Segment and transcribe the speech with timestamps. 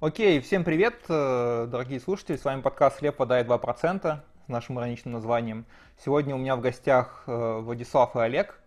[0.00, 4.16] Окей, всем привет, э, дорогие слушатели, с вами подкаст «Хлеб, вода и 2%
[4.46, 5.66] с нашим ироничным названием.
[6.02, 8.58] Сегодня у меня в гостях э, Владислав и Олег.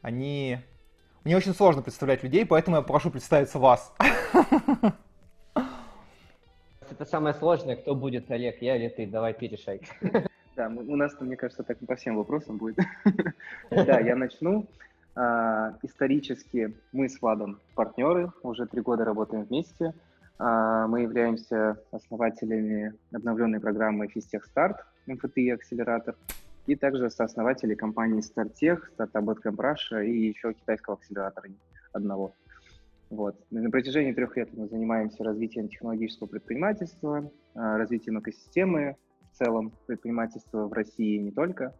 [0.00, 0.58] Они...
[1.24, 3.92] Мне очень сложно представлять людей, поэтому я прошу представиться вас.
[6.88, 9.08] Это самое сложное, кто будет, Олег, я или ты?
[9.08, 9.80] Давай ты решай.
[10.54, 12.78] Да, у нас, мне кажется, так по всем вопросам будет.
[13.70, 14.68] Да, я начну.
[15.16, 19.92] А, исторически мы с Владом партнеры, уже три года работаем вместе.
[20.38, 24.76] А, мы являемся основателями обновленной программы Fistech Start,
[25.06, 26.16] МФТИ акселератор,
[26.66, 31.48] и также сооснователи компании StartTech, Startup Bootcamp Russia и еще китайского акселератора
[31.92, 32.34] одного.
[33.08, 33.36] Вот.
[33.50, 38.96] На протяжении трех лет мы занимаемся развитием технологического предпринимательства, а, развитием экосистемы
[39.32, 41.72] в целом предпринимательства в России и не только.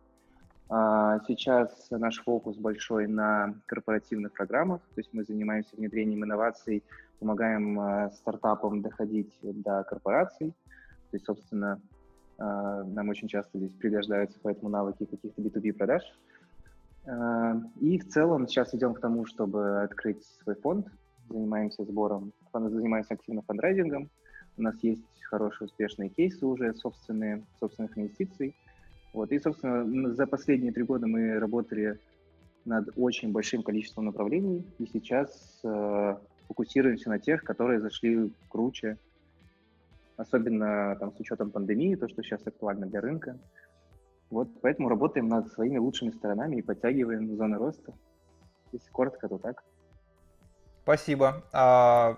[0.69, 6.85] А, сейчас наш фокус большой на корпоративных программах, то есть мы занимаемся внедрением инноваций
[7.19, 10.51] помогаем э, стартапам доходить до корпораций.
[11.11, 11.81] То есть, собственно,
[12.39, 16.03] э, нам очень часто здесь пригождаются поэтому навыки каких-то B2B продаж.
[17.07, 20.89] Э, и в целом сейчас идем к тому, чтобы открыть свой фонд.
[21.29, 24.11] Занимаемся сбором, занимаемся активно фандрайзингом.
[24.57, 28.55] У нас есть хорошие успешные кейсы уже собственные, собственных инвестиций.
[29.13, 29.33] Вот.
[29.33, 31.99] И, собственно, за последние три года мы работали
[32.65, 35.61] над очень большим количеством направлений, и сейчас
[36.49, 38.99] фокусируемся на тех, которые зашли круче,
[40.17, 43.39] особенно там, с учетом пандемии, то, что сейчас актуально для рынка.
[44.31, 47.93] Вот поэтому работаем над своими лучшими сторонами и подтягиваем зоны роста.
[48.73, 49.63] Если коротко, то так.
[50.83, 51.45] Спасибо.
[51.53, 52.17] А,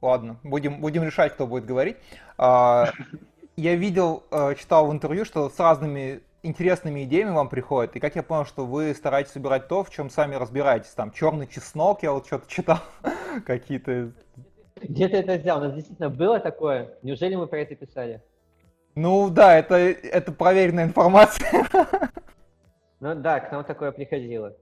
[0.00, 1.96] ладно, будем, будем решать, кто будет говорить.
[2.36, 2.90] А,
[3.56, 8.16] я видел, э, читал в интервью, что с разными интересными идеями вам приходят, и как
[8.16, 10.90] я понял, что вы стараетесь собирать то, в чем сами разбираетесь.
[10.90, 12.78] Там черный чеснок, я вот что-то читал,
[13.46, 14.12] какие-то...
[14.76, 15.58] Где ты это взял?
[15.58, 16.96] У нас действительно было такое?
[17.02, 18.22] Неужели мы про это писали?
[18.94, 21.66] Ну да, это, это проверенная информация.
[23.00, 24.56] Ну да, к нам такое приходило.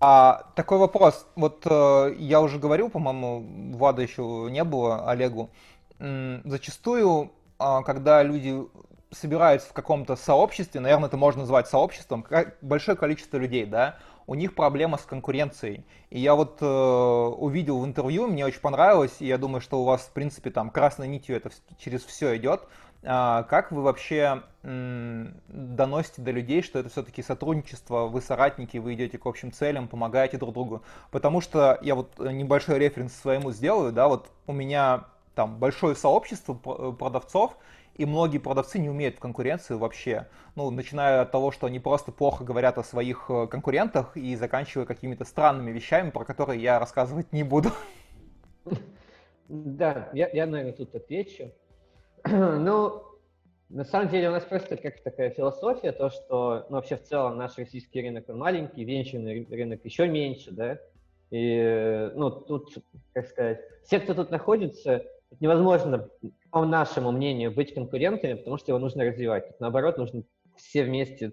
[0.00, 1.26] А такой вопрос.
[1.36, 5.50] Вот э, я уже говорил, по-моему, Влада еще не было, Олегу.
[5.98, 8.54] М- зачастую, э, когда люди
[9.10, 12.24] собираются в каком-то сообществе, наверное, это можно назвать сообществом,
[12.60, 15.84] большое количество людей, да, у них проблема с конкуренцией.
[16.10, 19.84] И я вот э, увидел в интервью, мне очень понравилось, и я думаю, что у
[19.84, 22.62] вас, в принципе, там красной нитью это через все идет.
[23.02, 28.94] А, как вы вообще м, доносите до людей, что это все-таки сотрудничество, вы соратники, вы
[28.94, 30.82] идете к общим целям, помогаете друг другу?
[31.10, 36.54] Потому что я вот небольшой референс своему сделаю, да, вот у меня там большое сообщество
[36.54, 37.56] продавцов,
[37.94, 40.28] и многие продавцы не умеют в конкуренции вообще.
[40.54, 44.86] Ну, начиная от того, что они просто плохо говорят о своих э, конкурентах и заканчивая
[44.86, 47.70] какими-то странными вещами, про которые я рассказывать не буду.
[49.48, 51.50] Да, я, я наверное, тут отвечу.
[52.24, 53.02] ну,
[53.68, 57.36] на самом деле у нас просто как такая философия, то, что ну, вообще в целом
[57.36, 60.78] наш российский рынок он маленький, венчурный рынок еще меньше, да,
[61.30, 62.74] и, ну, тут,
[63.12, 65.04] как сказать, все, кто тут находится,
[65.38, 66.08] невозможно
[66.50, 69.46] по нашему мнению, быть конкурентами, потому что его нужно развивать.
[69.46, 70.24] Тут, наоборот, нужно
[70.56, 71.32] все вместе,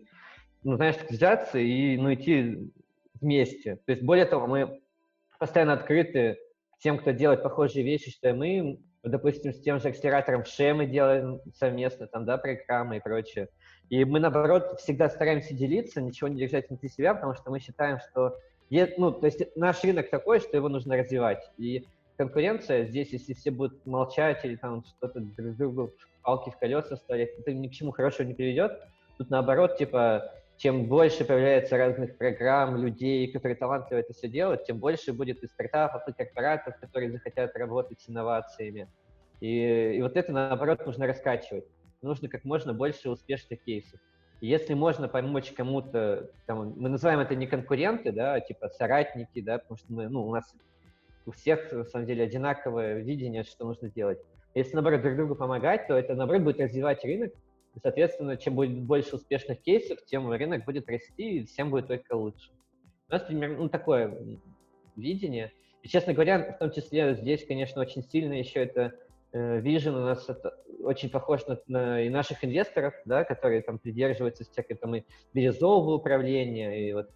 [0.63, 2.71] ну, знаешь, взяться и ну, идти
[3.19, 3.77] вместе.
[3.85, 4.81] То есть, более того, мы
[5.39, 6.37] постоянно открыты
[6.79, 8.79] тем, кто делает похожие вещи, что и мы.
[9.03, 13.49] Допустим, с тем же акселератором ШЕ мы делаем совместно, там, да, программы и прочее.
[13.89, 17.99] И мы, наоборот, всегда стараемся делиться, ничего не держать внутри себя, потому что мы считаем,
[17.99, 18.37] что
[18.69, 21.49] ну, то есть наш рынок такой, что его нужно развивать.
[21.57, 21.85] И
[22.17, 27.29] конкуренция здесь, если все будут молчать или там что-то друг другу палки в колеса ставить,
[27.39, 28.81] это ни к чему хорошему не приведет.
[29.17, 34.79] Тут наоборот, типа, чем больше появляется разных программ, людей, которые талантливо это все делают, тем
[34.79, 38.89] больше будет и стартапов, и корпоратов, которые захотят работать с инновациями.
[39.39, 41.65] И, и вот это, наоборот, нужно раскачивать.
[42.01, 43.99] Нужно как можно больше успешных кейсов.
[44.41, 49.57] Если можно помочь кому-то, там, мы называем это не конкуренты, да, а типа соратники, да,
[49.59, 50.53] потому что мы, ну, у нас
[51.27, 54.19] у всех, на самом деле, одинаковое видение, что нужно делать.
[54.55, 57.33] Если, наоборот, друг другу помогать, то это, наоборот, будет развивать рынок,
[57.75, 62.15] и, соответственно, чем будет больше успешных кейсов, тем рынок будет расти, и всем будет только
[62.15, 62.49] лучше.
[63.09, 64.17] У нас примерно ну, такое
[64.95, 65.51] видение.
[65.83, 68.93] И, честно говоря, в том числе здесь, конечно, очень сильно еще это
[69.33, 73.79] э, Vision у нас это очень похож на, на и наших инвесторов, да, которые там
[73.79, 75.03] придерживаются всякой там и
[75.33, 77.11] бирюзового управления, и вот,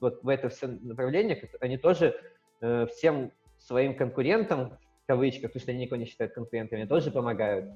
[0.00, 2.14] вот в это все направление, они тоже
[2.60, 3.32] э, всем
[3.66, 4.70] своим конкурентам,
[5.04, 7.70] в кавычках, потому что они никого не считают конкурентами, тоже помогают.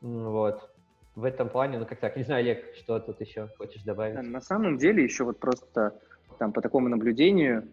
[0.00, 0.70] Вот.
[1.14, 4.22] В этом плане, ну как так, не знаю, Олег, что тут еще хочешь добавить?
[4.22, 5.98] На самом деле еще вот просто
[6.38, 7.68] там по такому наблюдению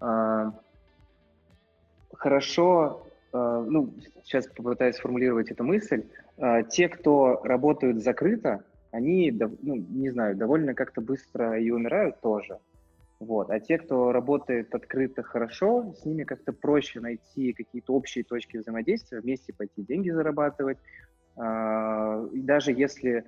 [0.00, 0.50] э,
[2.12, 6.04] хорошо э, ну, сейчас попытаюсь сформулировать эту мысль.
[6.36, 12.58] Э, те, кто работают закрыто, они, ну, не знаю, довольно как-то быстро и умирают тоже.
[13.22, 13.50] Вот.
[13.50, 19.20] А те, кто работает открыто хорошо, с ними как-то проще найти какие-то общие точки взаимодействия,
[19.20, 20.78] вместе пойти деньги зарабатывать.
[21.36, 23.24] И даже если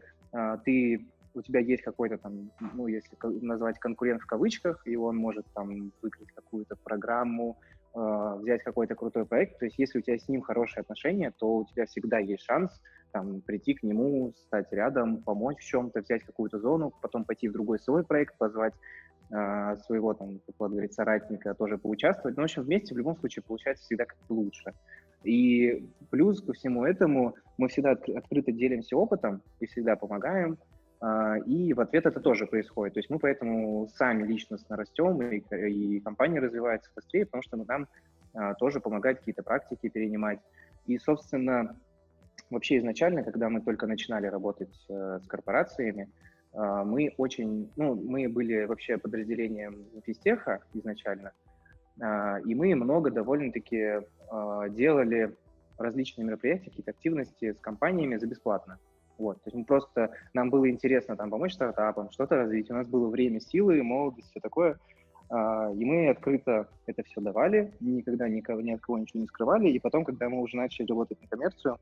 [0.65, 5.47] ты у тебя есть какой-то там, ну, если назвать конкурент в кавычках, и он может
[5.55, 7.59] там выкрыть какую-то программу,
[7.95, 11.57] э, взять какой-то крутой проект, то есть если у тебя с ним хорошие отношения, то
[11.57, 12.81] у тебя всегда есть шанс
[13.15, 17.53] там прийти к нему, стать рядом, помочь в чем-то, взять какую-то зону, потом пойти в
[17.53, 18.75] другой свой проект, позвать
[19.29, 22.37] своего там, как говорить, соратника тоже поучаствовать.
[22.37, 24.73] Но, в общем, вместе в любом случае получается всегда как-то лучше.
[25.25, 30.59] И плюс ко всему этому мы всегда открыто делимся опытом и всегда помогаем,
[31.01, 32.95] а, и в ответ это тоже происходит.
[32.95, 37.89] То есть мы поэтому сами личностно растем, и, и компания развивается быстрее, потому что нам
[38.35, 40.41] а, тоже помогает какие-то практики перенимать.
[40.87, 41.77] И, собственно,
[42.51, 46.11] вообще изначально, когда мы только начинали работать э, с корпорациями,
[46.57, 51.33] мы очень, ну, мы были вообще подразделением физтеха изначально,
[52.01, 54.01] э, и мы много довольно-таки э,
[54.71, 55.35] делали
[55.79, 58.79] различные мероприятия, какие-то активности с компаниями за бесплатно.
[59.19, 62.89] Вот, то есть мы просто, нам было интересно там помочь стартапам, что-то развить, у нас
[62.89, 64.79] было время, силы, молодость, все такое,
[65.31, 69.69] а, и мы открыто это все давали, никогда никого, ни от кого ничего не скрывали,
[69.69, 71.79] и потом, когда мы уже начали работать на коммерцию,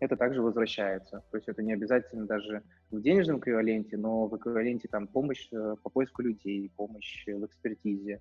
[0.00, 1.22] это также возвращается.
[1.30, 5.76] То есть это не обязательно даже в денежном эквиваленте, но в эквиваленте там помощь э,
[5.82, 8.20] по поиску людей, помощь в экспертизе,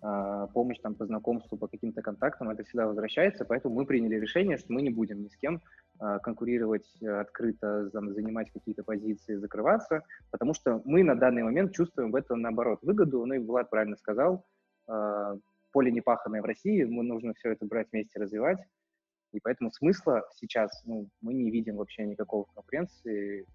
[0.00, 4.56] а, помощь там по знакомству, по каким-то контактам, это всегда возвращается, поэтому мы приняли решение,
[4.56, 5.60] что мы не будем ни с кем
[5.98, 12.12] а, конкурировать э, открыто, занимать какие-то позиции, закрываться, потому что мы на данный момент чувствуем
[12.12, 13.26] в этом, наоборот, выгоду.
[13.26, 14.44] Ну и Влад правильно сказал,
[15.72, 18.58] поле непаханное в России, мы нужно все это брать вместе, развивать,
[19.32, 23.46] и поэтому смысла сейчас ну, мы не видим вообще никакого конкуренции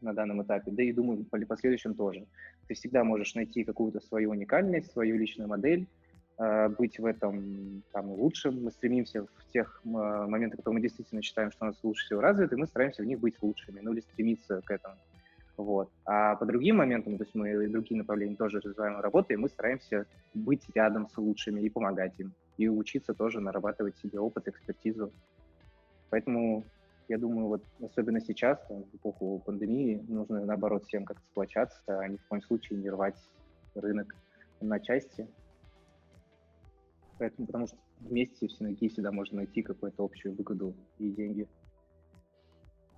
[0.00, 2.26] на данном этапе, да и думаю, в последующем тоже.
[2.68, 5.88] Ты всегда можешь найти какую-то свою уникальность, свою личную модель,
[6.38, 8.62] Э, быть в этом там, лучшим.
[8.62, 12.20] Мы стремимся в тех э, моментах, которые мы действительно считаем, что у нас лучше всего
[12.20, 14.94] развиты, мы стараемся в них быть лучшими, ну или стремиться к этому.
[15.56, 15.90] Вот.
[16.04, 20.06] А по другим моментам, то есть мы и другие направления тоже развиваем и мы стараемся
[20.32, 25.10] быть рядом с лучшими и помогать им, и учиться тоже нарабатывать себе опыт, экспертизу.
[26.10, 26.64] Поэтому
[27.08, 32.16] я думаю, вот особенно сейчас, в эпоху пандемии, нужно наоборот всем как-то сплочаться, а ни
[32.16, 33.18] в коем случае не рвать
[33.74, 34.14] рынок
[34.60, 35.26] на части,
[37.18, 41.48] Поэтому, потому что вместе в синергии всегда можно найти какую-то общую выгоду и деньги.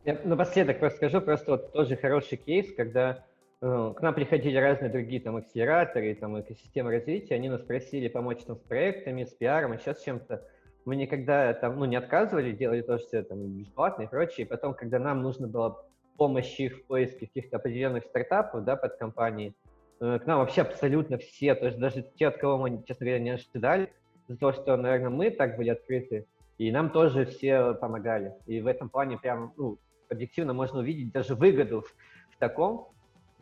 [0.04, 3.24] Я напоследок просто скажу, просто вот тоже хороший кейс, когда
[3.60, 8.56] к нам приходили разные другие там акселераторы, там экосистемы развития, они нас просили помочь там
[8.56, 10.42] с проектами, с пиаром, а сейчас чем-то.
[10.86, 14.46] Мы никогда там, ну, не отказывали, делали то, что там бесплатно и прочее.
[14.46, 15.84] И потом, когда нам нужно было
[16.16, 19.54] помощь их в поиске каких-то определенных стартапов, да, под компании,
[20.00, 23.22] э, к нам вообще абсолютно все, то есть даже те, от кого мы, честно говоря,
[23.22, 23.92] не ожидали,
[24.28, 26.26] за то, что, наверное, мы так были открыты,
[26.56, 28.32] и нам тоже все помогали.
[28.46, 31.94] И в этом плане прям, ну, объективно можно увидеть даже выгоду в,
[32.34, 32.88] в таком,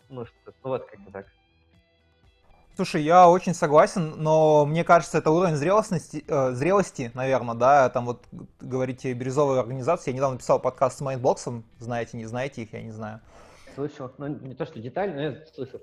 [0.08, 0.34] ну, что,
[0.64, 1.26] ну вот как-то так.
[2.76, 8.06] Слушай, я очень согласен, но мне кажется, это уровень зрелости, э, зрелости, наверное, да, там
[8.06, 8.24] вот
[8.60, 12.92] говорите бирюзовая организация, я недавно писал подкаст с Майндбоксом, знаете, не знаете их, я не
[12.92, 13.20] знаю.
[13.74, 15.80] Слышал, ну не то, что детально, но я слышал.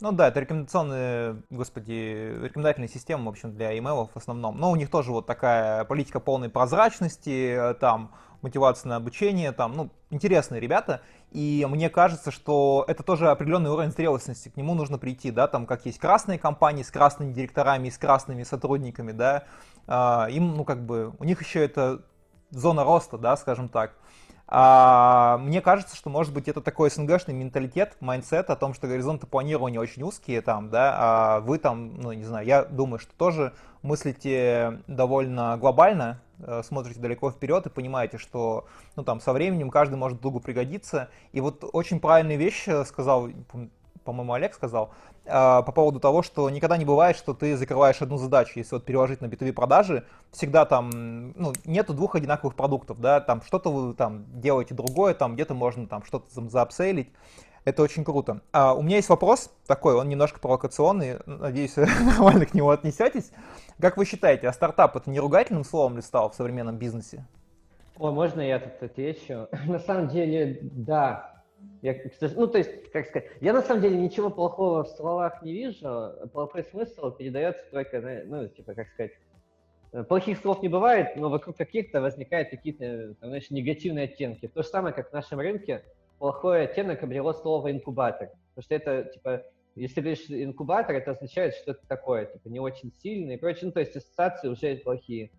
[0.00, 4.56] Ну да, это рекомендационные, господи, рекомендательные системы, в общем, для email в основном.
[4.58, 9.90] Но у них тоже вот такая политика полной прозрачности, там, мотивация на обучение, там, ну,
[10.10, 11.02] интересные ребята.
[11.30, 15.66] И мне кажется, что это тоже определенный уровень зрелостности, к нему нужно прийти, да, там,
[15.66, 19.44] как есть красные компании с красными директорами и с красными сотрудниками, да,
[19.86, 22.02] а, им, ну, как бы, у них еще это
[22.50, 23.92] зона роста, да, скажем так.
[24.50, 29.26] А, мне кажется, что может быть это такой СНГшный менталитет, mindset о том, что горизонты
[29.26, 33.52] планирования очень узкие там, да, а вы там, ну не знаю, я думаю, что тоже
[33.82, 36.22] мыслите довольно глобально,
[36.62, 38.66] смотрите далеко вперед и понимаете, что
[38.96, 41.08] ну там со временем каждый может другу пригодиться.
[41.32, 43.28] И вот очень правильные вещи сказал,
[44.08, 44.90] по-моему, Олег сказал,
[45.26, 48.52] э, по поводу того, что никогда не бывает, что ты закрываешь одну задачу.
[48.54, 53.42] Если вот переложить на B2B продажи, всегда там, ну, нету двух одинаковых продуктов, да, там
[53.42, 57.12] что-то вы там делаете другое, там где-то можно там что-то заапсейлить.
[57.68, 58.40] Это очень круто.
[58.50, 63.30] А, у меня есть вопрос такой, он немножко провокационный, надеюсь, нормально к нему отнесетесь.
[63.78, 67.26] Как вы считаете, а стартап это не ругательным словом ли стал в современном бизнесе?
[67.98, 69.48] О, можно я тут отвечу?
[69.66, 71.44] На самом деле, да,
[71.82, 71.94] я,
[72.36, 76.12] ну, то есть, как сказать, я на самом деле ничего плохого в словах не вижу,
[76.32, 79.12] плохой смысл передается только, ну, типа, как сказать,
[79.92, 84.48] Э, плохих слов не бывает, но вокруг каких-то возникают какие-то, знаешь, негативные оттенки.
[84.48, 85.84] То же самое, как в нашем рынке,
[86.18, 88.30] плохой оттенок обрело слово инкубатор.
[88.54, 89.42] Потому что это, типа,
[89.74, 93.66] если говоришь инкубатор, это означает что это такое, типа, не очень сильный и прочее.
[93.66, 95.30] Ну, то есть ассоциации уже плохие.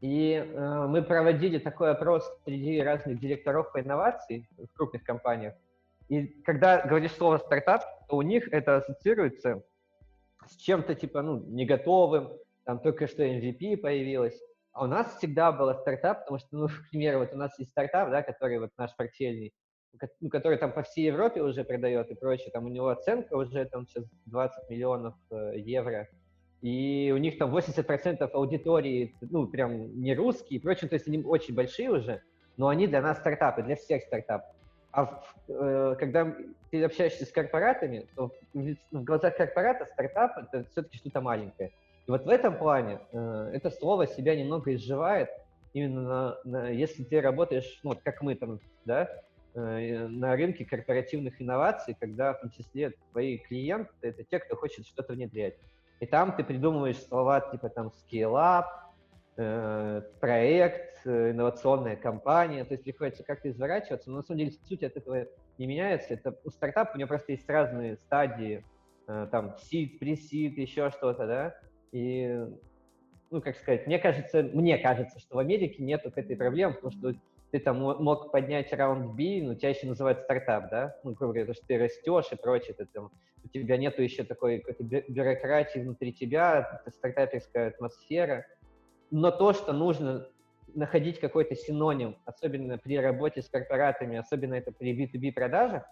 [0.00, 5.54] И э, мы проводили такой опрос среди разных директоров по инновации в крупных компаниях.
[6.08, 9.64] И когда говоришь слово стартап, то у них это ассоциируется
[10.46, 12.32] с чем-то типа, ну, не готовым,
[12.64, 14.38] там только что MVP появилась.
[14.72, 17.70] А у нас всегда был стартап, потому что, ну, к примеру, вот у нас есть
[17.70, 19.54] стартап, да, который вот наш портфельный,
[20.30, 23.86] который там по всей Европе уже продает и прочее, там у него оценка уже там
[23.86, 26.08] сейчас 20 миллионов э, евро,
[26.62, 31.22] и у них там 80% аудитории, ну, прям не русские и прочее, то есть они
[31.22, 32.22] очень большие уже,
[32.56, 34.54] но они для нас стартапы, для всех стартапов.
[34.92, 36.34] А э, когда
[36.70, 41.70] ты общаешься с корпоратами, то в, в глазах корпората стартап— это все-таки что-то маленькое.
[42.06, 45.28] И вот в этом плане э, это слово себя немного изживает,
[45.74, 49.10] именно на, на, если ты работаешь, ну, вот как мы там, да,
[49.60, 55.14] на рынке корпоративных инноваций, когда в том числе твои клиенты— это те, кто хочет что-то
[55.14, 55.56] внедрять.
[56.00, 58.66] И там ты придумываешь слова типа там scale-up,
[59.38, 64.82] э, проект, э, инновационная компания, то есть приходится как-то изворачиваться, но на самом деле суть
[64.82, 65.26] от этого
[65.58, 66.14] не меняется.
[66.14, 68.62] Это у стартапа у него просто есть разные стадии,
[69.08, 71.54] э, там, seed, pre-seed, еще что-то, да,
[71.92, 72.44] и,
[73.30, 76.92] ну, как сказать, мне кажется, мне кажется, что в Америке нет вот этой проблемы, потому
[76.92, 77.14] что
[77.50, 80.96] ты там мог поднять раунд B, но тебя еще называют стартап, да?
[81.04, 83.10] Ну, грубо говоря, то, что ты растешь и прочее, ты, там,
[83.44, 88.44] у тебя нету еще такой какой-то бюрократии внутри тебя, стартаперская атмосфера.
[89.10, 90.28] Но то, что нужно
[90.74, 95.84] находить какой-то синоним, особенно при работе с корпоратами, особенно это при B2B продажах,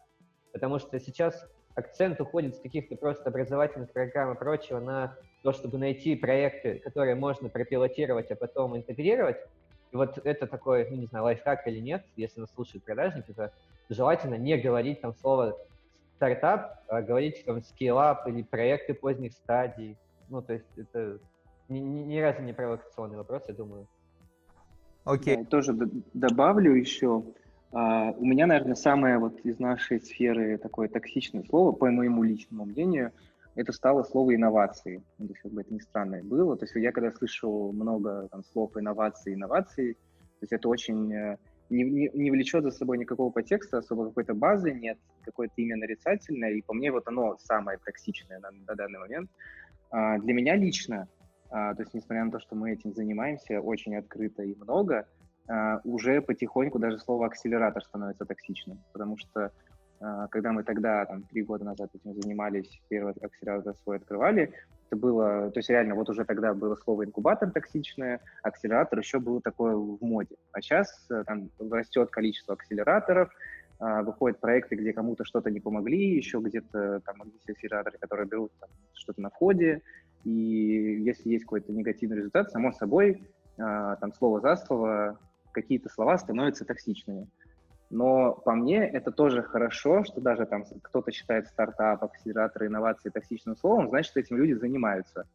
[0.52, 5.78] потому что сейчас акцент уходит с каких-то просто образовательных программ и прочего на то, чтобы
[5.78, 9.36] найти проекты, которые можно пропилотировать, а потом интегрировать.
[9.94, 13.52] И вот это такой, ну не знаю, лайфхак или нет, если нас слушают продажники, то
[13.88, 15.56] желательно не говорить там слово
[16.16, 19.96] стартап, а говорить там скиллап или проекты поздних стадий.
[20.28, 21.20] Ну, то есть это
[21.68, 23.86] ни, ни, ни разу не провокационный вопрос, я думаю.
[25.04, 25.36] Окей.
[25.36, 25.38] Okay.
[25.38, 25.72] Я тоже
[26.12, 27.22] добавлю еще,
[27.72, 32.66] Uh, у меня, наверное, самое вот из нашей сферы такое токсичное слово, по моему личному
[32.66, 33.10] мнению,
[33.54, 35.02] это стало слово инновации.
[35.18, 36.56] Ну, как бы это ни странно было.
[36.56, 41.36] То есть я когда слышу много там, слов инновации, инновации, то есть это очень э,
[41.70, 46.50] не, не, не влечет за собой никакого подтекста, особо какой-то базы нет, какое-то имя нарицательное,
[46.52, 49.30] и по мне вот оно самое токсичное на, на данный момент.
[49.90, 51.08] А, для меня лично,
[51.50, 55.06] а, то есть несмотря на то, что мы этим занимаемся очень открыто и много,
[55.48, 59.52] а, уже потихоньку даже слово акселератор становится токсичным, потому что
[60.30, 64.52] когда мы тогда, там, три года назад этим занимались, первый акселератор свой открывали,
[64.88, 69.40] это было, то есть реально вот уже тогда было слово инкубатор токсичное, акселератор еще было
[69.40, 70.36] такое в моде.
[70.52, 73.30] А сейчас э, там растет количество акселераторов,
[73.80, 78.52] а, выходят проекты, где кому-то что-то не помогли, еще где-то там есть акселераторы, которые берут
[78.60, 79.82] там, что-то на входе,
[80.24, 83.22] и если есть какой-то негативный результат, само собой,
[83.56, 85.18] там слово за слово
[85.52, 87.28] какие-то слова становятся токсичными.
[87.90, 93.56] Но по мне это тоже хорошо, что даже там кто-то считает стартап, акселератор, инновации токсичным
[93.56, 95.26] словом, значит, этим люди занимаются.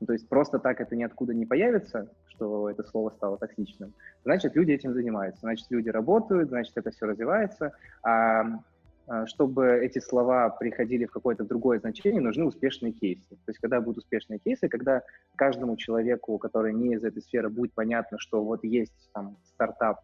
[0.00, 3.92] Ну, то есть просто так это ниоткуда не появится, что это слово стало токсичным.
[4.24, 5.40] Значит, люди этим занимаются.
[5.40, 7.72] Значит, люди работают, значит, это все развивается.
[8.02, 8.44] А,
[9.08, 13.28] а чтобы эти слова приходили в какое-то другое значение, нужны успешные кейсы.
[13.28, 15.02] То есть, когда будут успешные кейсы, когда
[15.34, 20.00] каждому человеку, который не из этой сферы, будет понятно, что вот есть там стартап,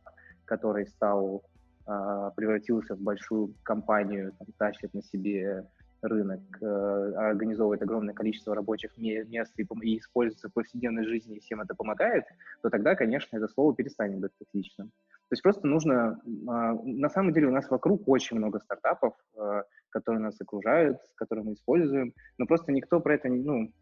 [0.46, 1.42] который стал
[1.84, 5.66] превратился в большую компанию, там, тащит на себе
[6.04, 11.60] рынок, э, организовывает огромное количество рабочих мест и, и используется в повседневной жизни, и всем
[11.60, 12.24] это помогает,
[12.62, 14.88] то тогда, конечно, это слово перестанет быть токсичным.
[14.88, 16.20] То есть просто нужно...
[16.48, 21.44] А, на самом деле у нас вокруг очень много стартапов, э, которые нас окружают, которые
[21.44, 23.72] мы используем, но просто никто про это ну,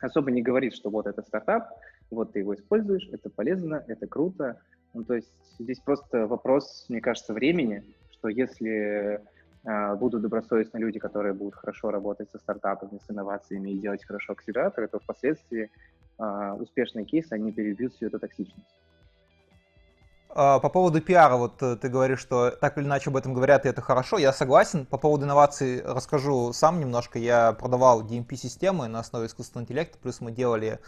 [0.00, 1.70] особо не говорит, что вот это стартап,
[2.10, 4.60] вот ты его используешь, это полезно, это круто,
[4.94, 7.82] ну, то есть здесь просто вопрос, мне кажется, времени,
[8.12, 9.20] что если
[9.64, 14.32] э, будут добросовестные люди, которые будут хорошо работать со стартапами, с инновациями и делать хорошо
[14.32, 15.70] акселераторы, то впоследствии
[16.18, 18.80] э, успешные кейсы, они перебьют всю эту токсичность.
[20.36, 23.64] А, по поводу пиара, вот э, ты говоришь, что так или иначе об этом говорят,
[23.64, 24.18] и это хорошо.
[24.18, 24.84] Я согласен.
[24.84, 27.20] По поводу инноваций расскажу сам немножко.
[27.20, 30.80] Я продавал DMP-системы на основе искусственного интеллекта, плюс мы делали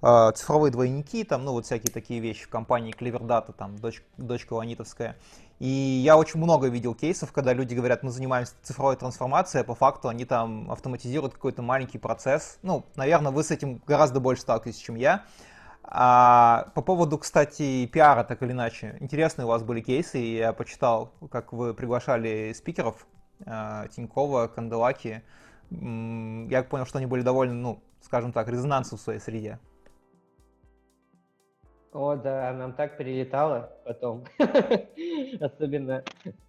[0.00, 4.54] э, цифровые двойники, там, ну, вот всякие такие вещи в компании Cleverdata, там, дочь, дочка
[4.54, 5.16] Ланитовская.
[5.58, 9.74] И я очень много видел кейсов, когда люди говорят, мы занимаемся цифровой трансформацией, а по
[9.74, 12.58] факту они там автоматизируют какой-то маленький процесс.
[12.62, 15.24] Ну, наверное, вы с этим гораздо больше сталкиваетесь, чем я.
[15.88, 21.12] А по поводу, кстати, пиара, так или иначе, интересные у вас были кейсы, я почитал,
[21.30, 23.06] как вы приглашали спикеров
[23.46, 25.22] а, Тинькова, Канделаки.
[25.70, 29.58] Я понял, что они были довольно, ну, скажем так, резонансом в своей среде.
[31.92, 34.24] О, да, нам так прилетало потом.
[35.40, 36.04] Особенно.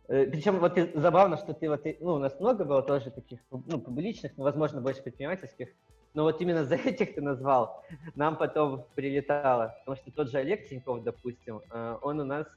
[0.08, 3.80] Э, Причем вот забавно, что ты вот, ну, у нас много было тоже таких, ну,
[3.80, 5.70] публичных, но, возможно, больше предпринимательских.
[6.14, 7.84] Но вот именно за этих ты назвал,
[8.16, 9.76] нам потом прилетало.
[9.80, 12.48] Потому что тот же Олег Тиньков, допустим, э, он у нас...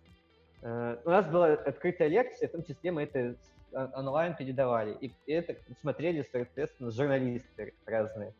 [0.63, 3.37] Э, у нас была открытая лекция, в том числе мы это
[3.73, 4.97] онлайн передавали.
[5.01, 8.35] И это смотрели, соответственно, журналисты разные.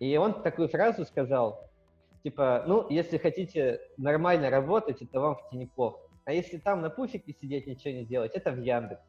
[0.00, 1.70] И он такую фразу сказал,
[2.24, 5.94] Типа, ну, если хотите нормально работать, это вам в Тинькофф.
[6.24, 9.02] А если там на пуфике сидеть, ничего не делать, это в Яндекс.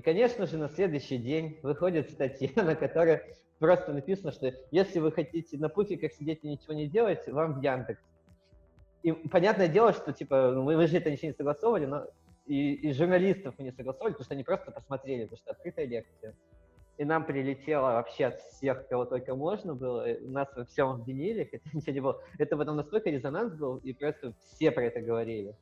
[0.00, 3.20] И, конечно же, на следующий день выходит статья, на которой
[3.58, 7.62] просто написано, что если вы хотите на пуфиках сидеть и ничего не делать, вам в
[7.62, 8.00] Яндекс.
[9.02, 12.06] И понятное дело, что, типа, ну, мы, же это ничего не согласовывали, но
[12.46, 16.34] и, и журналистов мы не согласовали, потому что они просто посмотрели, потому что открытая лекция
[16.96, 20.06] и нам прилетело вообще от всех, кого только можно было.
[20.22, 22.22] Нас во всем обвинили, хотя ничего не было.
[22.38, 25.54] Это потом настолько резонанс был, и просто все про это говорили.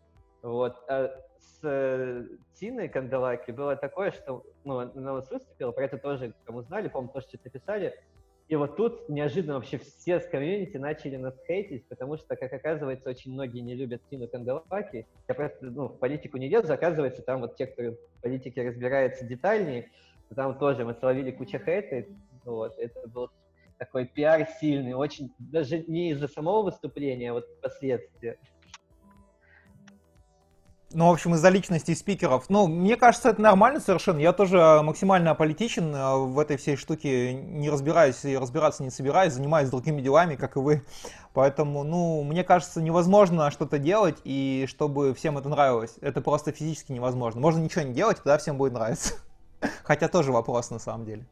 [0.43, 0.77] Вот.
[0.89, 6.35] А с э, Тиной Канделаки было такое, что ну, она нас выступила, про это тоже
[6.45, 7.95] кому знали, по-моему, тоже что-то писали.
[8.49, 13.11] И вот тут неожиданно вообще все с комьюнити начали нас хейтить, потому что, как оказывается,
[13.11, 15.07] очень многие не любят Тину Канделаки.
[15.29, 19.27] Я просто ну, в политику не лезу, оказывается, там вот те, кто в политике разбирается
[19.27, 19.91] детальнее,
[20.35, 22.07] там тоже мы словили кучу хейта,
[22.45, 23.31] вот, это был
[23.77, 28.39] такой пиар сильный, очень, даже не из-за самого выступления, а вот последствия.
[30.95, 32.49] Ну, в общем, из-за личности спикеров.
[32.49, 34.21] Ну, мне кажется, это нормально совершенно.
[34.21, 39.35] Я тоже максимально аполитичен э, в этой всей штуке, не разбираюсь и разбираться не собираюсь,
[39.35, 40.83] занимаюсь другими делами, как и вы.
[41.35, 45.97] Поэтому, ну, мне кажется, невозможно что-то делать, и чтобы всем это нравилось.
[46.01, 47.39] Это просто физически невозможно.
[47.43, 49.13] Можно ничего не делать, тогда всем будет нравиться.
[49.85, 51.27] Хотя тоже вопрос на самом деле.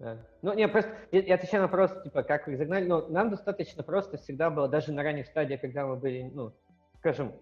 [0.00, 0.18] Да.
[0.42, 3.82] Ну, не, просто я, я отвечаю на вопрос, типа, как вы загнали, но нам достаточно
[3.82, 6.52] просто всегда было, даже на ранних стадиях, когда мы были, ну,
[6.98, 7.32] скажем,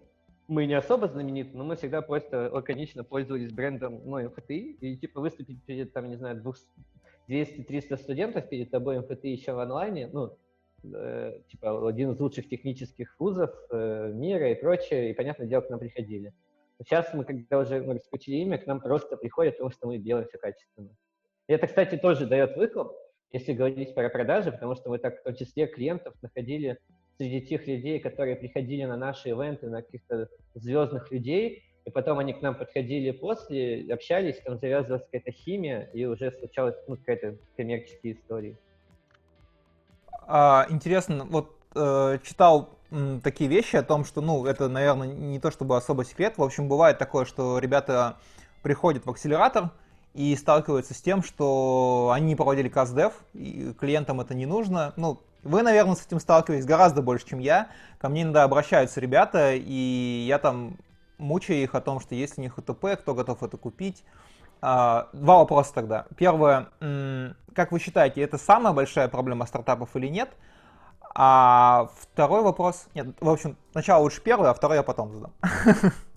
[0.51, 5.21] мы не особо знамениты, но мы всегда просто лаконично пользовались брендом, ну, МФТИ, и, типа,
[5.21, 6.43] выступить перед, там, не знаю,
[7.29, 10.37] 200-300 студентов перед тобой МФТИ еще в онлайне, ну,
[10.93, 15.69] э, типа, один из лучших технических вузов э, мира и прочее, и, понятное дело, к
[15.69, 16.33] нам приходили.
[16.79, 20.27] Сейчас мы, когда уже мы раскрутили имя, к нам просто приходят, потому что мы делаем
[20.27, 20.89] все качественно.
[21.47, 22.97] И это, кстати, тоже дает выхлоп,
[23.31, 26.77] если говорить про продажи, потому что мы так в том числе клиентов находили
[27.21, 32.33] среди тех людей, которые приходили на наши ивенты, на каких-то звездных людей, и потом они
[32.33, 38.13] к нам подходили после, общались, там завязывалась какая-то химия, и уже случалась ну, какая-то коммерческая
[38.13, 38.57] история.
[40.25, 42.79] А, интересно, вот э, читал
[43.23, 46.39] такие вещи о том, что, ну, это, наверное, не то чтобы особо секрет.
[46.39, 48.17] В общем, бывает такое, что ребята
[48.63, 49.69] приходят в акселератор
[50.13, 54.93] и сталкиваются с тем, что они проводили каст-дев, и клиентам это не нужно.
[54.97, 57.69] Ну, вы, наверное, с этим сталкиваетесь гораздо больше, чем я.
[57.99, 60.77] Ко мне иногда обращаются ребята, и я там
[61.17, 64.03] мучаю их о том, что есть у них УТП, кто готов это купить.
[64.61, 66.05] А, два вопроса тогда.
[66.17, 66.67] Первое,
[67.55, 70.29] как вы считаете, это самая большая проблема стартапов или нет?
[71.13, 72.87] А второй вопрос...
[72.93, 75.31] Нет, в общем, сначала лучше первый, а второй я потом задам.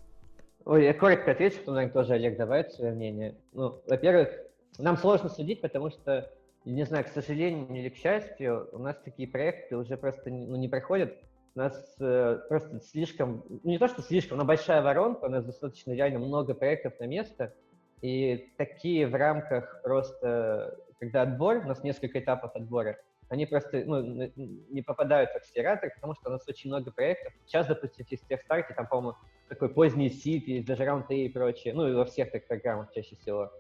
[0.67, 3.35] Ой, я коротко отвечу, потом, наверное, тоже Олег добавит свое мнение.
[3.53, 4.31] Ну, во-первых,
[4.79, 6.31] нам сложно судить, потому что,
[6.65, 10.69] не знаю, к сожалению или к счастью, у нас такие проекты уже просто ну, не
[10.69, 11.15] проходят.
[11.55, 15.45] У нас э, просто слишком, ну не то, что слишком, но большая воронка, у нас
[15.45, 17.53] достаточно реально много проектов на место,
[18.01, 22.99] и такие в рамках просто, когда отбор, у нас несколько этапов отбора,
[23.29, 27.33] они просто ну, не попадают в акселератор, потому что у нас очень много проектов.
[27.47, 29.17] Сейчас, допустим, в техстарте, там, по-моему,
[29.49, 33.17] такой поздний сид, есть даже раунд и прочее, ну и во всех так программах чаще
[33.17, 33.53] всего.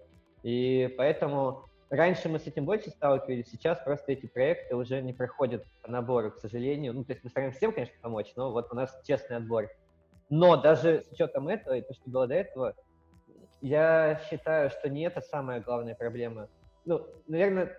[0.42, 5.64] И поэтому раньше мы с этим больше сталкивались, сейчас просто эти проекты уже не проходят
[5.82, 6.92] по набору, к сожалению.
[6.92, 9.70] Ну, то есть мы стараемся всем, конечно, помочь, но вот у нас честный отбор.
[10.30, 12.74] Но даже с учетом этого и то, что было до этого,
[13.60, 16.48] я считаю, что не это самая главная проблема.
[16.84, 17.78] Ну, наверное,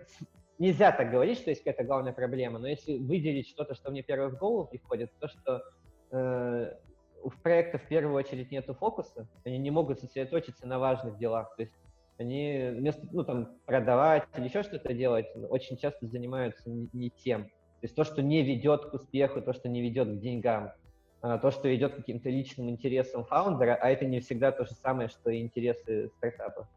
[0.58, 4.28] нельзя так говорить, что есть какая-то главная проблема, но если выделить что-то, что мне первое
[4.28, 5.62] в голову приходит, то, что
[6.10, 6.74] э,
[7.22, 11.62] у проектов в первую очередь нету фокуса, они не могут сосредоточиться на важных делах, то
[11.62, 11.74] есть
[12.18, 17.44] они вместо, ну, там, продавать или еще что-то делать, очень часто занимаются не, не тем.
[17.44, 20.72] То есть то, что не ведет к успеху, то, что не ведет к деньгам,
[21.20, 24.72] а то, что ведет к каким-то личным интересам фаундера, а это не всегда то же
[24.72, 26.68] самое, что и интересы стартапа.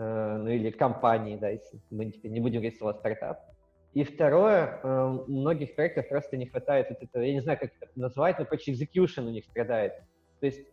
[0.00, 3.40] Э, ну или компании, да, если мы не будем говорить слово стартап.
[3.92, 7.70] И второе, э, у многих проектов просто не хватает вот этого, я не знаю, как
[7.78, 9.92] это назвать, но почти execution у них страдает.
[10.40, 10.66] То есть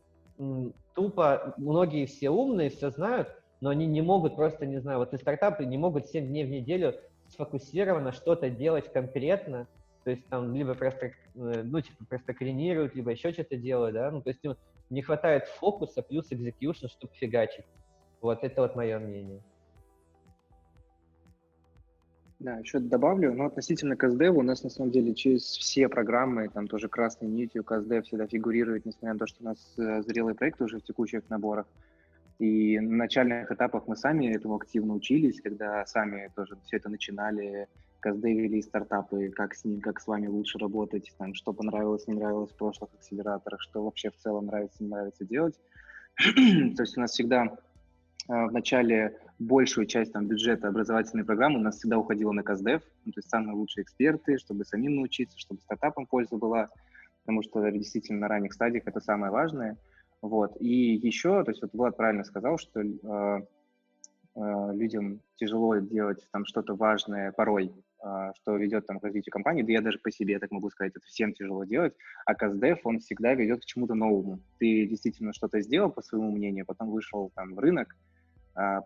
[0.93, 3.27] тупо многие все умные, все знают,
[3.59, 6.49] но они не могут просто, не знаю, вот и стартапы не могут 7 дней в
[6.49, 6.95] неделю
[7.27, 9.67] сфокусированно что-то делать конкретно,
[10.05, 14.09] то есть там либо просто, э, ну, типа, просто клинируют, либо еще что-то делают, да,
[14.09, 14.55] ну, то есть им
[14.89, 17.65] не хватает фокуса плюс execution, чтобы фигачить.
[18.27, 19.41] Вот это вот мое мнение.
[22.39, 26.67] Да, еще добавлю, но относительно CastDev у нас на самом деле через все программы, там
[26.67, 30.61] тоже красной нитью CastDev всегда фигурирует, несмотря на то, что у нас э, зрелый проект
[30.61, 31.67] уже в текущих наборах.
[32.37, 37.69] И на начальных этапах мы сами этому активно учились, когда сами тоже все это начинали,
[38.01, 42.51] каздевили стартапы, как с ним, как с вами лучше работать, там, что понравилось, не нравилось
[42.51, 45.57] в прошлых акселераторах, что вообще в целом нравится, не нравится делать.
[46.17, 47.57] То есть у нас всегда
[48.27, 53.11] в начале большую часть там, бюджета образовательной программы у нас всегда уходила на КАЗДЕВ, ну,
[53.11, 56.67] то есть самые лучшие эксперты, чтобы самим научиться, чтобы стартапам польза была,
[57.21, 59.77] потому что действительно на ранних стадиях это самое важное–
[60.21, 60.57] вот.
[60.59, 63.41] И еще, то есть вот Влад правильно сказал, что э,
[64.35, 67.71] э, людям тяжело делать там что-то важное порой,
[68.03, 70.93] э, что ведет там к развитию компании, да я даже по себе так могу сказать,
[70.95, 71.93] это всем тяжело делать,
[72.25, 74.39] а КАЗДЕФ, он всегда ведет к чему-то новому.
[74.57, 78.06] Ты действительно что-то сделал, по своему мнению, потом вышел там в рынок, э,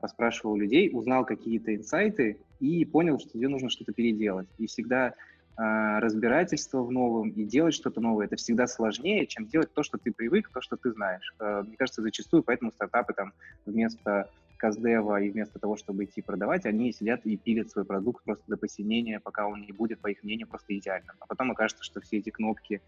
[0.02, 4.48] поспрашивал людей, узнал какие-то инсайты и понял, что тебе нужно что-то переделать.
[4.58, 5.14] И всегда
[5.58, 9.98] а, разбирательство в новом и делать что-то новое, это всегда сложнее, чем делать то, что
[9.98, 11.36] ты привык, то, что ты знаешь.
[11.40, 13.34] А, мне кажется, зачастую поэтому стартапы там
[13.66, 18.46] вместо каздева и вместо того, чтобы идти продавать, они сидят и пилят свой продукт просто
[18.48, 21.16] до посинения, пока он не будет, по их мнению, просто идеальным.
[21.20, 22.82] А потом окажется, что все эти кнопки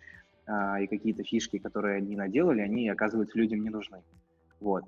[0.46, 4.02] а, и какие-то фишки, которые они наделали, они, оказываются, людям не нужны.
[4.60, 4.86] Вот.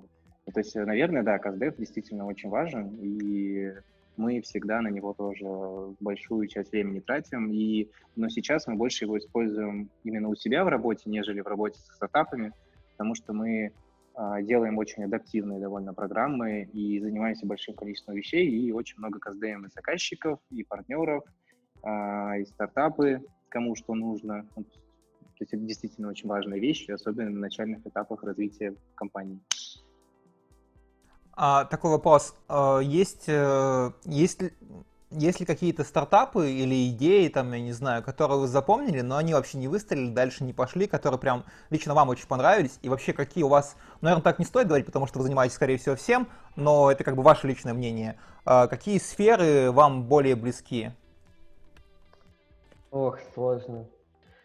[0.52, 3.72] То есть, наверное, да, каздев действительно очень важен, и
[4.16, 7.50] мы всегда на него тоже большую часть времени тратим.
[7.50, 11.78] И, но сейчас мы больше его используем именно у себя в работе, нежели в работе
[11.80, 12.52] с стартапами,
[12.92, 13.72] потому что мы
[14.14, 19.66] а, делаем очень адаптивные довольно программы и занимаемся большим количеством вещей, и очень много каздаем
[19.66, 21.24] и заказчиков, и партнеров,
[21.82, 24.46] а, и стартапы, кому что нужно.
[24.54, 29.38] То есть это действительно очень важная вещь, особенно на начальных этапах развития компании.
[31.36, 32.34] А, такой вопрос.
[32.48, 34.40] А, есть, э, есть,
[35.10, 39.34] есть ли какие-то стартапы или идеи, там, я не знаю, которые вы запомнили, но они
[39.34, 42.78] вообще не выстрелили, дальше не пошли, которые прям лично вам очень понравились?
[42.80, 45.76] И вообще, какие у вас, наверное, так не стоит говорить, потому что вы занимаетесь, скорее
[45.76, 48.18] всего, всем, но это как бы ваше личное мнение.
[48.46, 50.92] А, какие сферы вам более близки?
[52.90, 53.86] Ох, сложно.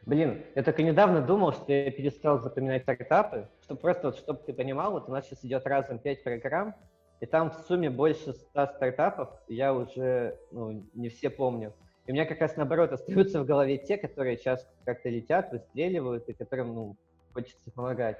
[0.05, 4.51] Блин, я только недавно думал, что я перестал запоминать стартапы, чтобы просто, вот, чтобы ты
[4.51, 6.75] понимал, вот у нас сейчас идет разом 5 программ,
[7.19, 11.73] и там в сумме больше 100 стартапов, я уже ну, не все помню.
[12.07, 16.27] И у меня как раз наоборот остаются в голове те, которые сейчас как-то летят, выстреливают,
[16.29, 16.97] и которым ну,
[17.33, 18.17] хочется помогать.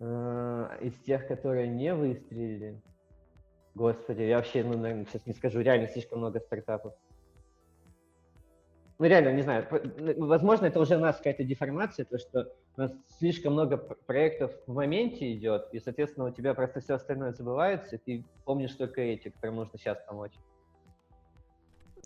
[0.00, 2.82] Э, из тех, которые не выстрелили,
[3.76, 6.94] господи, я вообще, ну, наверное, сейчас не скажу, реально слишком много стартапов
[8.98, 9.66] ну реально, не знаю,
[10.16, 14.72] возможно, это уже у нас какая-то деформация, то, что у нас слишком много проектов в
[14.72, 19.28] моменте идет, и, соответственно, у тебя просто все остальное забывается, и ты помнишь только эти,
[19.28, 20.32] которым нужно сейчас помочь.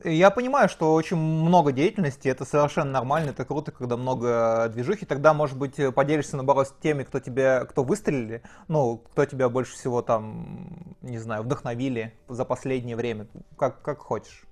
[0.02, 5.04] Я понимаю, что очень много деятельности, это совершенно нормально, это круто, когда много движухи.
[5.04, 9.74] Тогда, может быть, поделишься, наоборот, с теми, кто тебя, кто выстрелили, ну, кто тебя больше
[9.74, 13.26] всего там, не знаю, вдохновили за последнее время,
[13.58, 14.46] как, как хочешь.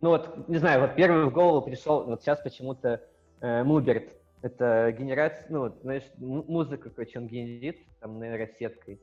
[0.00, 3.00] Ну вот, не знаю, вот первый в голову пришел, вот сейчас почему-то
[3.40, 4.14] э, Муберт.
[4.42, 9.00] Это генерация, ну, вот, знаешь, музыка, короче, он генерит, там, нейросеткой.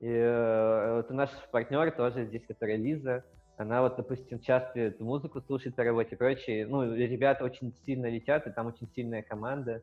[0.00, 3.24] И э, вот наш партнер тоже здесь, которая Лиза,
[3.56, 6.66] она вот, допустим, часто эту музыку слушает по работе и прочее.
[6.66, 9.80] Ну, ребята очень сильно летят, и там очень сильная команда.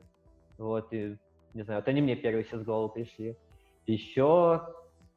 [0.60, 1.18] Вот, и,
[1.56, 3.36] не знаю, вот они мне первые сейчас в голову пришли.
[3.88, 4.62] Еще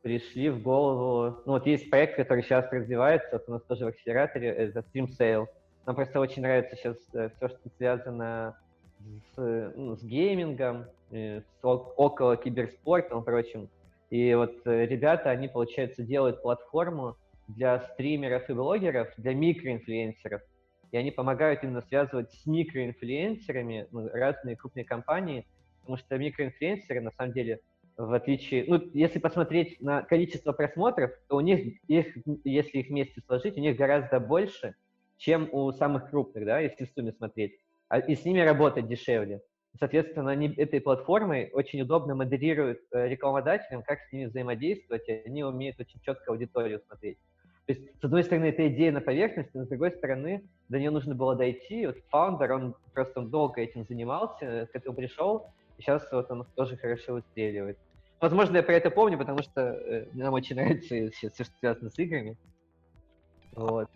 [0.04, 1.40] пришли в голову...
[1.46, 5.08] Ну, вот есть проект, который сейчас развивается, вот у нас тоже в акселераторе, это Stream
[5.18, 5.46] Sale.
[5.86, 8.54] Нам просто очень нравится сейчас э, все, что связано
[9.34, 13.70] с, ну, с геймингом, с около киберспортом и прочим.
[14.10, 17.16] И вот э, ребята, они, получается, делают платформу
[17.48, 20.42] для стримеров и блогеров, для микроинфлюенсеров.
[20.92, 25.46] И они помогают именно связывать с микроинфлюенсерами ну, разные крупные компании,
[25.80, 27.60] потому что микроинфлюенсеры, на самом деле,
[27.96, 33.20] в отличие, ну, если посмотреть на количество просмотров, то у них, их, если их вместе
[33.26, 34.74] сложить, у них гораздо больше,
[35.16, 37.58] чем у самых крупных, да, если в сумме смотреть.
[37.88, 39.42] А, и с ними работать дешевле.
[39.78, 45.42] Соответственно, они этой платформой очень удобно модерируют э, рекламодателям, как с ними взаимодействовать, и они
[45.42, 47.18] умеют очень четко аудиторию смотреть.
[47.66, 50.90] То есть, с одной стороны, это идея на поверхности, но с другой стороны, до нее
[50.90, 51.86] нужно было дойти.
[51.86, 55.46] Вот фаундер, он просто долго этим занимался, к этому пришел,
[55.78, 57.78] и сейчас вот он тоже хорошо выстреливает.
[58.24, 61.90] Возможно, я про это помню, потому что э, нам очень нравится все, все, что связано
[61.90, 62.38] с играми.
[63.54, 63.90] Вот.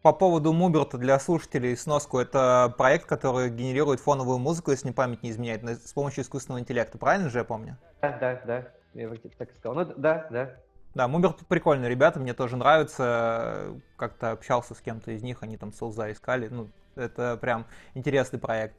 [0.00, 5.22] По поводу Муберта для слушателей сноску, это проект, который генерирует фоновую музыку, если не память
[5.22, 6.96] не изменяет, с помощью искусственного интеллекта.
[6.96, 7.76] Правильно же я помню?
[8.00, 8.68] Да, да, да.
[8.94, 9.74] Я вроде так и сказал.
[9.74, 10.56] Ну, да, да.
[10.94, 13.74] Да, Муберт прикольные ребята, мне тоже нравится.
[13.96, 16.48] Как-то общался с кем-то из них, они там Солза искали.
[16.48, 18.76] Ну, это прям интересный проект.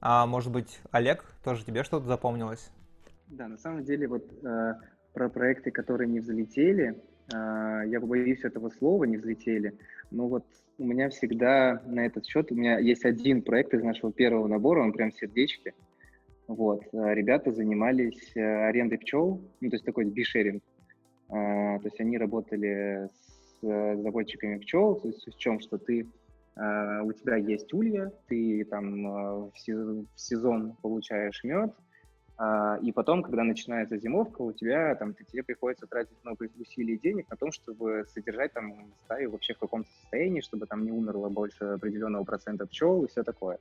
[0.00, 2.70] А может быть, Олег, тоже тебе что-то запомнилось?
[3.30, 4.74] Да, на самом деле вот э,
[5.12, 7.00] про проекты, которые не взлетели,
[7.32, 9.78] э, я боюсь этого слова, не взлетели,
[10.10, 10.44] но вот
[10.78, 14.82] у меня всегда на этот счет, у меня есть один проект из нашего первого набора,
[14.82, 15.74] он прям сердечки.
[16.46, 20.62] Вот, э, ребята занимались э, арендой пчел, ну, то есть такой бишеринг.
[21.28, 26.06] А, то есть они работали с э, заводчиками пчел, то есть в чем, что ты
[26.60, 29.52] у тебя есть улья, ты там в
[30.16, 31.70] сезон получаешь мед,
[32.82, 37.28] и потом, когда начинается зимовка, у тебя там тебе приходится тратить много усилий и денег
[37.30, 41.64] на том, чтобы содержать там стаю вообще в каком-то состоянии, чтобы там не умерло больше
[41.64, 43.58] определенного процента пчел и все такое.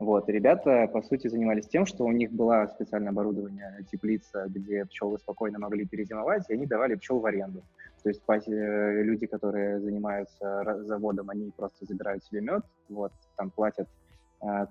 [0.00, 4.86] Вот, и ребята, по сути, занимались тем, что у них была специальное оборудование, теплица, где
[4.86, 7.62] пчелы спокойно могли перезимовать, и они давали пчел в аренду.
[8.02, 13.88] То есть э, люди, которые занимаются заводом, они просто забирают себе мед, вот, там платят
[13.88, 13.99] а,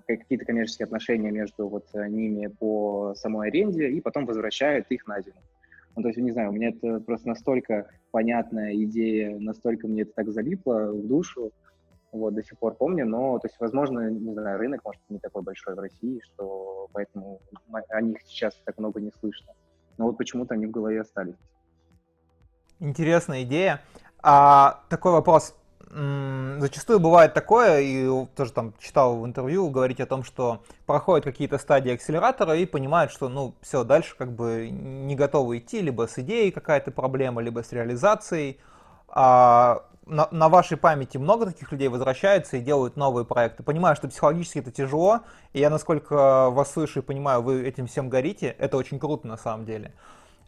[0.06, 5.40] какие-то коммерческие отношения между вот ними по самой аренде, и потом возвращают их на зиму.
[5.96, 10.12] Ну, то есть, не знаю, у меня это просто настолько понятная идея, настолько мне это
[10.12, 11.52] так залипло в душу,
[12.12, 15.42] вот, до сих пор помню, но, то есть, возможно, не знаю, рынок, может, не такой
[15.42, 17.40] большой в России, что поэтому
[17.88, 19.52] о них сейчас так много не слышно.
[19.98, 21.36] Но вот почему-то они в голове остались.
[22.78, 23.82] Интересная идея.
[24.22, 25.54] А такой вопрос.
[25.92, 31.58] Зачастую бывает такое, и тоже там читал в интервью, говорить о том, что проходят какие-то
[31.58, 36.16] стадии акселератора и понимают, что, ну, все, дальше как бы не готовы идти, либо с
[36.18, 38.60] идеей какая-то проблема, либо с реализацией.
[39.08, 43.64] А на, на вашей памяти много таких людей возвращаются и делают новые проекты?
[43.64, 45.22] Понимаю, что психологически это тяжело,
[45.52, 49.36] и я, насколько вас слышу и понимаю, вы этим всем горите, это очень круто на
[49.36, 49.92] самом деле.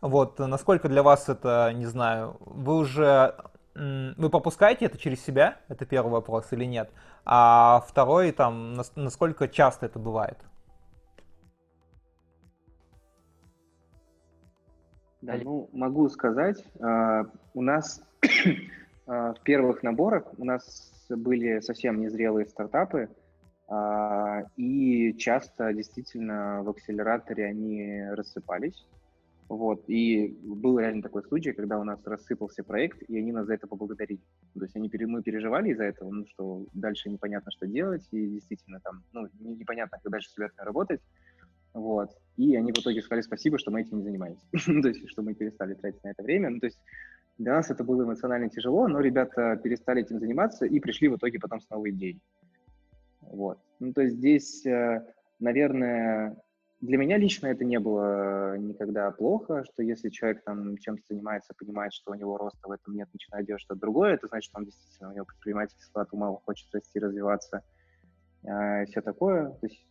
[0.00, 3.37] Вот, насколько для вас это, не знаю, вы уже,
[3.75, 6.91] вы пропускаете это через себя, это первый вопрос, или нет?
[7.25, 10.39] А второй, там, насколько часто это бывает?
[15.21, 18.03] Да, ну, могу сказать, uh, у нас
[19.07, 23.09] А, в первых наборах у нас были совсем незрелые стартапы,
[23.69, 28.87] а, и часто действительно в акселераторе они рассыпались.
[29.53, 29.85] Вот.
[29.87, 33.67] И был реально такой случай, когда у нас рассыпался проект, и они нас за это
[33.67, 34.23] поблагодарили.
[34.55, 38.81] То есть они, мы переживали из-за этого, ну, что дальше непонятно, что делать, и действительно
[38.81, 41.03] там, ну, непонятно, как дальше с ребятами работать.
[41.75, 42.09] Вот.
[42.38, 44.43] И они в итоге сказали спасибо, что мы этим не занимаемся.
[44.53, 46.49] то есть, что мы перестали тратить на это время.
[46.49, 46.81] Ну, то есть
[47.37, 51.38] для нас это было эмоционально тяжело, но ребята перестали этим заниматься и пришли в итоге
[51.38, 52.23] потом с новой идеей.
[53.21, 53.59] Вот.
[53.81, 55.05] Ну, то есть здесь, э,
[55.41, 56.38] наверное,
[56.83, 61.95] для меня лично это не было никогда плохо, что если человек там чем-то занимается, понимает,
[61.95, 64.64] что у него роста в этом нет, начинает делать что-то другое, это значит, что он
[64.64, 67.62] действительно, у него предпринимательский склад ума хочет расти, развиваться,
[68.42, 69.51] э, все такое.
[69.51, 69.87] То есть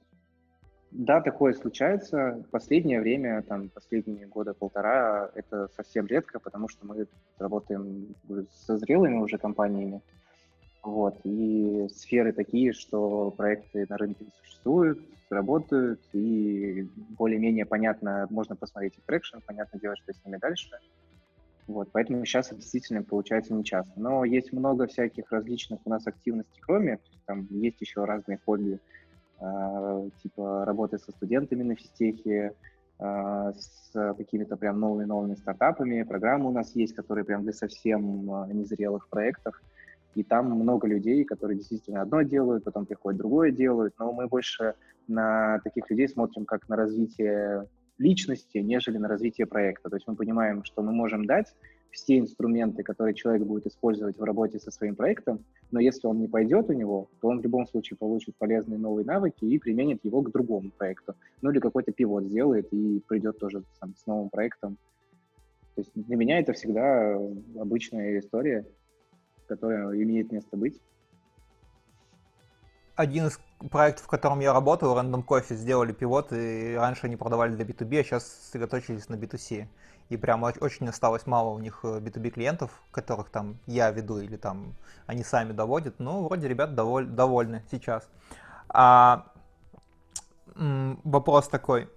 [0.91, 2.43] да, такое случается.
[2.51, 8.13] Последнее время, там, последние года полтора, это совсем редко, потому что мы работаем
[8.51, 10.01] со зрелыми уже компаниями.
[10.84, 18.98] Вот, и сферы такие, что проекты на рынке существуют, работают, и более-менее понятно, можно посмотреть
[18.98, 20.80] их traction, понятно делать, что с ними дальше.
[21.67, 23.94] Вот, поэтому сейчас это действительно получается нечасто.
[23.96, 28.80] Но есть много всяких различных у нас активностей, кроме, там есть еще разные хобби,
[29.39, 32.54] а, типа работы со студентами на физтехе,
[33.00, 36.04] а, с какими-то прям новыми-новыми стартапами.
[36.04, 39.62] Программы у нас есть, которые прям для совсем а, незрелых проектов.
[40.15, 43.93] И там много людей, которые действительно одно делают, потом приходят другое делают.
[44.00, 44.76] Но мы больше
[45.08, 49.89] на таких людей смотрим как на развитие личности, нежели на развитие проекта.
[49.89, 51.54] То есть мы понимаем, что мы можем дать
[51.91, 56.28] все инструменты, которые человек будет использовать в работе со своим проектом, но если он не
[56.28, 60.21] пойдет у него, то он в любом случае получит полезные новые навыки и применит его
[60.21, 61.15] к другому проекту.
[61.41, 64.78] Ну или какой-то пивот сделает и придет тоже сам, с новым проектом.
[65.76, 67.17] То есть для меня это всегда
[67.60, 68.65] обычная история,
[69.51, 70.81] которая имеет место быть.
[72.95, 77.55] один из проектов, в котором я работал, Random Coffee, сделали пивот, и раньше они продавали
[77.55, 79.67] для B2B, а сейчас сосредоточились на B2C.
[80.09, 84.37] И прям очень осталось мало у них B2B э, клиентов, которых там я веду или
[84.37, 84.73] там
[85.05, 85.99] они сами доводят.
[85.99, 88.09] Ну, вроде ребят доволь, довольны сейчас.
[88.69, 89.31] А,
[90.55, 91.89] вопрос такой.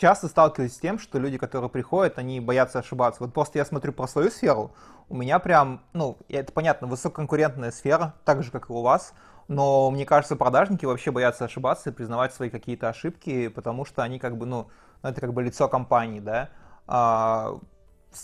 [0.00, 3.22] Часто сталкиваюсь с тем, что люди, которые приходят, они боятся ошибаться.
[3.22, 4.72] Вот просто я смотрю про свою сферу,
[5.10, 9.12] у меня прям, ну, это понятно, высококонкурентная сфера, так же, как и у вас,
[9.46, 14.18] но мне кажется, продажники вообще боятся ошибаться и признавать свои какие-то ошибки, потому что они
[14.18, 14.70] как бы, ну,
[15.02, 16.48] ну это как бы лицо компании, да.
[16.86, 17.60] А,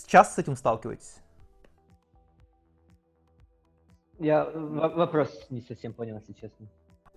[0.07, 1.17] часто с этим сталкиваетесь?
[4.17, 6.65] Я вопрос не совсем понял, если честно.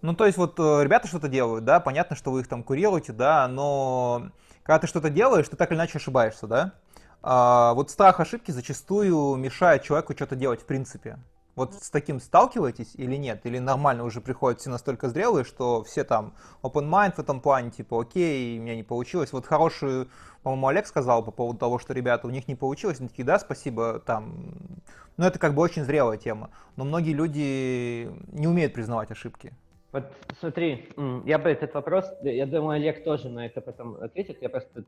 [0.03, 3.13] Ну, то есть вот э, ребята что-то делают, да, понятно, что вы их там курируете,
[3.13, 4.31] да, но
[4.63, 6.75] когда ты что-то делаешь, ты так или иначе ошибаешься, да.
[7.23, 11.19] А, вот страх ошибки зачастую мешает человеку что-то делать в принципе.
[11.57, 13.45] Вот с таким сталкиваетесь или нет?
[13.45, 17.71] Или нормально уже приходят все настолько зрелые, что все там open mind в этом плане,
[17.71, 19.33] типа, окей, у меня не получилось.
[19.33, 20.09] Вот хороший,
[20.43, 23.39] по-моему, Олег сказал по поводу того, что ребята, у них не получилось, они такие, да,
[23.39, 24.55] спасибо, там,
[25.17, 26.51] ну это как бы очень зрелая тема.
[26.77, 29.53] Но многие люди не умеют признавать ошибки.
[29.93, 30.05] Вот
[30.39, 30.89] смотри,
[31.27, 34.85] я бы этот вопрос, я думаю, Олег тоже на это потом ответит, я просто,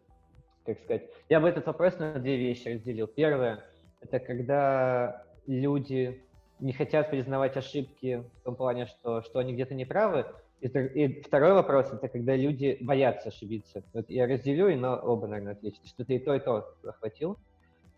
[0.65, 3.09] как сказать, я бы этот вопрос на две вещи разделил.
[3.09, 3.65] Первое,
[4.01, 6.23] это когда люди
[6.61, 10.27] не хотят признавать ошибки в том плане, что, что они где-то неправы.
[10.61, 13.83] И, и второй вопрос— это когда люди боятся ошибиться.
[13.93, 17.37] Вот я разделю, и на оба, наверное, отвечу, что ты и то, и то охватил.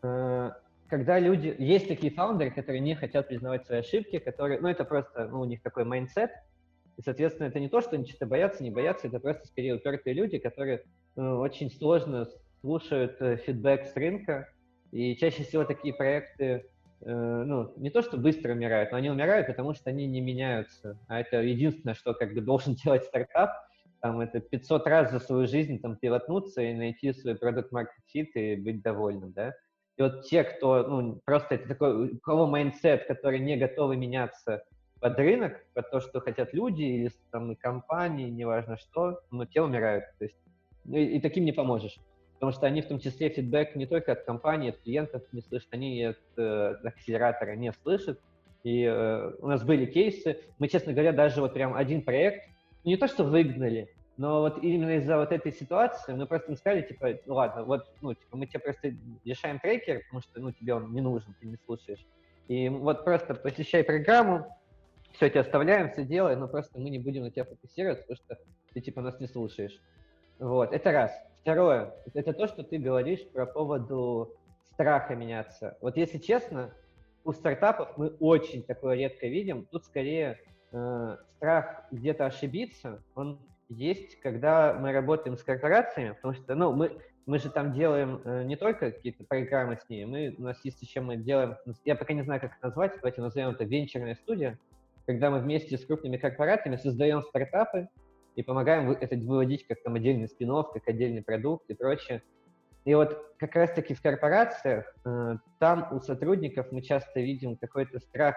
[0.03, 0.53] Э,
[0.89, 1.55] когда люди...
[1.59, 4.61] Есть такие founder ы, которые не хотят признавать свои ошибки, которые...
[4.61, 6.31] Ну, это просто ну, у них такой mindset.
[6.97, 10.15] И, соответственно, это не то, что они что-то боятся, не боятся, это просто скорее упертые
[10.15, 10.85] люди, которые
[11.17, 12.29] ну, очень сложно
[12.61, 14.49] слушают э, feedback с рынка.
[14.93, 16.65] И чаще всего такие проекты
[17.07, 20.99] Э, ну, не то, что быстро умирают, но они умирают, потому что они не меняются.
[21.07, 23.51] А это единственное, что как бы должен делать стартап,
[24.01, 28.03] там, это 500 раз за свою жизнь там pivot нуться и найти свой product market
[28.15, 29.55] fit и быть довольным, да.
[29.97, 34.65] И вот те, кто, ну, просто это такой, у кого mindset, который не готовы меняться
[35.05, 39.61] под рынок, под то, что хотят люди или там и компании, неважно что, но те
[39.61, 40.07] умирают.
[40.19, 40.37] То есть,
[40.87, 41.99] ну, и, и таким не поможешь
[42.45, 45.69] потому что они в том числе feedback не только от компании, от клиентов не слышат,
[45.71, 48.21] они от э, акселератора не слышат.
[48.65, 52.47] И э, у нас были кейсы, мы, честно говоря, даже вот прям один проект,
[52.83, 53.89] ну, не то что выгнали,
[54.19, 57.87] но вот именно из-за вот этой ситуации мы просто им сказали, типа, ну ладно, вот,
[58.03, 58.93] ну, типа, мы тебе просто
[59.25, 62.05] решаем трекер, потому что, ну, тебе он не нужен, ты не слушаешь.
[62.49, 64.47] И вот просто посещай программу,
[65.15, 68.39] все, тебя оставляем, все делай, но просто мы не будем на тебя фокусироваться, потому что
[68.73, 69.81] ты, типа, нас не слушаешь.
[70.39, 71.13] Вот, это раз.
[71.41, 74.35] Второе, это то, что ты говоришь про поводу
[74.73, 75.77] страха меняться.
[75.81, 76.75] Вот если честно,
[77.25, 79.67] у стартапов мы очень такое редко видим.
[79.71, 80.41] Тут скорее
[80.73, 86.99] э, страх где-то ошибиться, он есть, когда мы работаем с корпорациями, потому что, ну, мы,
[87.27, 90.83] мы же там делаем э, не только какие-то программы с ними, мы, у нас есть
[90.83, 94.59] еще мы делаем, я пока не знаю, как это назвать, давайте назовем это венчурная студия,
[95.07, 97.89] когда мы вместе с крупными корпорациями создаем стартапы,
[98.37, 102.23] и помогаем это выводить как там отдельный спин как отдельный продукт и прочее.
[102.85, 108.35] И вот как раз-таки в корпорациях, э, там у сотрудников мы часто видим какой-то страх,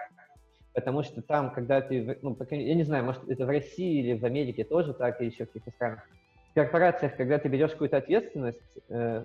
[0.72, 4.24] потому что там, когда ты, ну, я не знаю, может, это в России или в
[4.24, 6.08] Америке тоже так, или еще в каких-то странах,
[6.50, 9.24] в корпорациях, когда ты берешь какую-то ответственность э,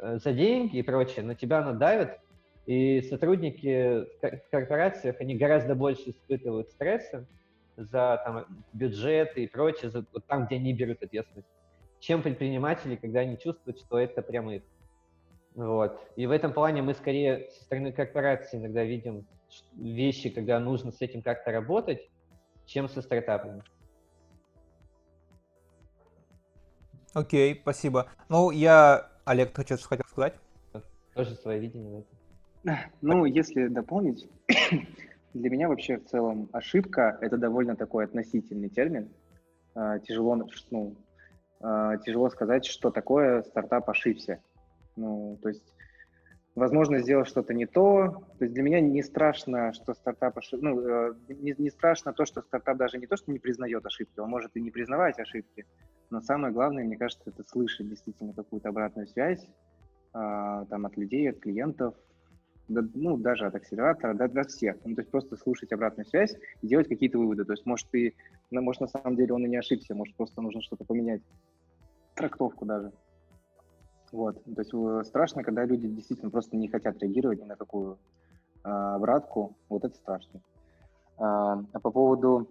[0.00, 2.18] э, за деньги и прочее, на тебя она давит,
[2.68, 7.26] и сотрудники в корпорациях, они гораздо больше испытывают стресса,
[7.78, 11.48] за там, бюджеты и прочее, за, вот там, где они берут ответственность,
[11.98, 14.62] чем предприниматели, когда они чувствуют, что это прямо их.
[15.54, 15.98] Вот.
[16.16, 19.26] И в этом плане мы скорее со стороны корпорации иногда видим
[19.72, 22.06] вещи, когда нужно с этим как-то работать,
[22.66, 23.62] чем со стартапами.
[27.14, 28.10] Окей, okay, спасибо.
[28.28, 30.34] Ну, я, Олег, ты что-то хотел сказать?
[31.14, 32.17] Тоже свое видение в этом.
[33.00, 34.28] Ну, если дополнить,
[35.34, 39.10] для меня вообще в целом ошибка– это довольно такой относительный термин.
[39.74, 40.34] А, тяжело,
[40.70, 40.96] ну,
[41.60, 44.42] а, тяжело сказать, что такое стартап ошибся.
[44.96, 45.74] Ну, то есть,
[46.54, 48.24] возможно, сделал что-то не то.
[48.38, 50.64] То есть для меня не страшно, что стартап ошибся.
[50.64, 54.18] Ну, э, не, не страшно то, что стартап даже не то, что не признает ошибки,
[54.18, 55.66] он может и не признавать ошибки.
[56.10, 59.46] Но самое главное, мне кажется, это слышать действительно какую-то обратную связь
[60.12, 61.94] а, там, от людей, от клиентов,
[62.68, 64.76] ну, даже от акселератора, до, до всех.
[64.84, 67.44] Ну, то есть просто слушать обратную связь и делать какие-то выводы.
[67.44, 68.14] То есть, может, ты,
[68.50, 71.22] ну, может, на самом деле он и не ошибся, может, просто нужно что-то поменять.
[72.14, 72.92] Трактовку даже.
[74.12, 74.42] Вот.
[74.44, 77.98] То есть э, страшно, когда люди действительно просто не хотят реагировать ни на какую
[78.62, 79.56] а, обратку.
[79.68, 80.40] Вот это страшно.
[81.18, 82.48] А, а по поводу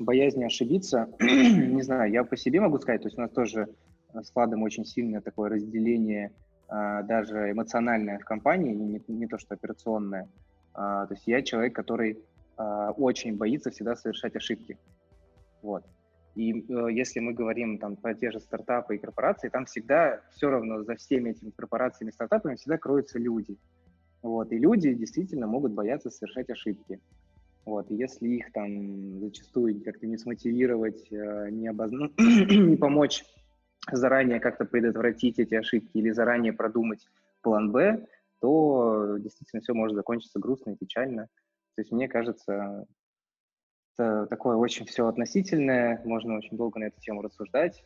[0.00, 3.68] боязни ошибиться, не знаю, я по себе могу сказать, то есть у нас тоже
[4.12, 6.32] с Владом очень сильное такое разделение,
[6.68, 10.28] даже эмоциональное в компании, не, не то что операционное.
[10.72, 12.18] А, то есть я человек, который
[12.56, 14.78] а, очень боится всегда совершать ошибки.
[15.62, 15.84] Вот.
[16.34, 20.50] И э, если мы говорим там про те же стартапы и корпорации, там всегда все
[20.50, 23.56] равно за всеми этими корпорациями и стартапами всегда кроются люди.
[24.22, 24.50] Вот.
[24.50, 27.00] И люди действительно могут бояться совершать ошибки.
[27.64, 27.88] Вот.
[27.90, 32.10] И если их там зачастую как-то не смотивировать, э, не, обозна...
[32.18, 33.24] не помочь
[33.90, 37.08] заранее как-то предотвратить эти ошибки или заранее продумать
[37.42, 38.06] план «Б»,
[38.40, 41.28] то действительно все может закончиться грустно и печально.
[41.74, 42.86] То есть мне кажется,
[43.96, 47.84] это такое очень все относительное, можно очень долго на эту тему рассуждать,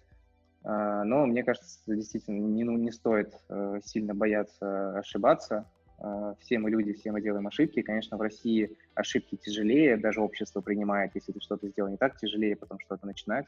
[0.64, 5.66] а, но мне кажется, действительно не, ну, не стоит э, сильно бояться ошибаться.
[5.98, 7.82] А, все мы люди, все мы делаем ошибки.
[7.82, 12.56] Конечно, в России ошибки тяжелее, даже общество принимает, если ты что-то сделал не так, тяжелее
[12.56, 13.46] потом что-то начинать.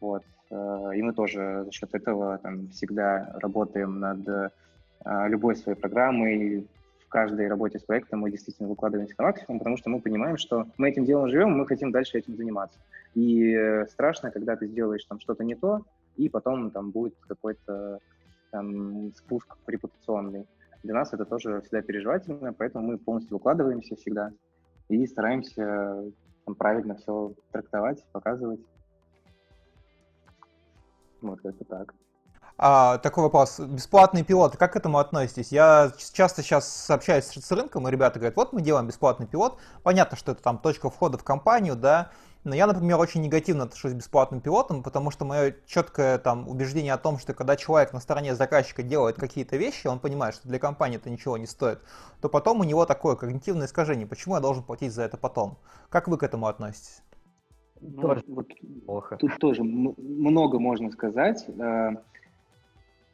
[0.00, 0.22] Вот.
[0.50, 4.48] Э, и мы тоже за счет этого там, всегда работаем над э,
[5.28, 6.66] любой своей программой,
[7.04, 10.66] в каждой работе с проектом мы действительно выкладываемся на максимум, потому что мы понимаем, что
[10.78, 12.78] мы этим делом живем, мы хотим дальше этим заниматься.
[13.14, 15.84] И э, страшно, когда ты сделаешь там что-то не то,
[16.16, 17.98] и потом там будет какой-то
[18.50, 20.46] там спуск репутационный.
[20.82, 24.32] Для нас это тоже всегда переживательно, поэтому мы полностью выкладываемся всегда
[24.88, 26.04] и стараемся
[26.44, 28.60] там, правильно все трактовать, показывать.
[31.22, 31.94] Это так.
[32.58, 33.58] А, такой вопрос.
[33.58, 35.50] Бесплатные пилоты, как к этому относитесь?
[35.50, 39.58] Я часто сейчас общаюсь с рынком, и ребята говорят, вот мы делаем бесплатный пилот.
[39.82, 42.10] Понятно, что это там точка входа в компанию, да,
[42.44, 46.92] но я, например, очень негативно отношусь к бесплатным пилотам, потому что мое четкое там убеждение
[46.92, 50.58] о том, что когда человек на стороне заказчика делает какие-то вещи, он понимает, что для
[50.58, 51.80] компании это ничего не стоит,
[52.20, 54.08] то потом у него такое когнитивное искажение.
[54.08, 55.56] Почему я должен платить за это потом?
[55.88, 57.02] Как вы к этому относитесь?
[57.82, 58.48] Ну, тоже вот,
[58.86, 59.16] плохо.
[59.16, 61.44] Тут тоже много можно сказать.
[61.48, 61.90] Э,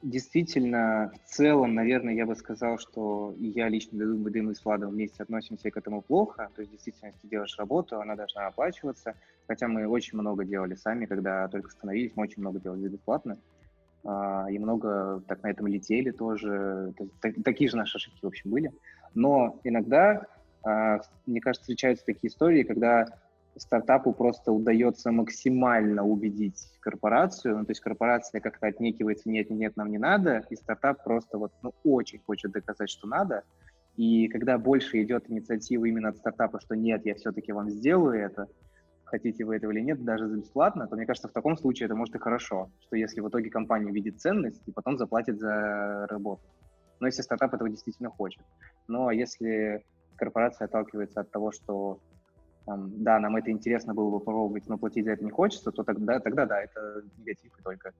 [0.03, 4.91] действительно, в целом, наверное, я бы сказал, что я лично, думаю, да мы с Владом
[4.91, 6.51] вместе относимся к этому плохо.
[6.55, 9.14] То есть, действительно, если ты делаешь работу, она должна оплачиваться.
[9.47, 13.39] Хотя мы очень много делали сами, когда только становились, мы очень много делали бесплатно.
[14.05, 16.93] А, и много так на этом летели тоже.
[17.43, 18.71] такие же наши ошибки, в общем, были.
[19.14, 20.27] Но иногда,
[20.62, 23.07] а, мне кажется, встречаются такие истории, когда
[23.59, 29.91] стартапу просто удается максимально убедить корпорацию, ну, то есть корпорация как-то отнекивается, нет, нет, нам
[29.91, 33.45] не надо, и стартап просто вот, ну, очень хочет доказать, что надо,
[33.97, 38.47] и когда больше идет инициатива именно от стартапа, что нет, я все-таки вам сделаю это,
[39.05, 41.97] хотите вы этого или нет, даже за бесплатно, то мне кажется, в таком случае это
[41.97, 46.43] может и хорошо, что если в итоге компания видит ценность и потом заплатит за работу.
[47.01, 48.43] Но если стартап этого действительно хочет.
[48.87, 49.85] Но если
[50.17, 52.01] корпорация отталкивается от того, что
[52.69, 55.83] там, да, нам это интересно было бы попробовать, но платить за это не хочется, то
[55.83, 57.93] тогда, тогда да, это негатив и только.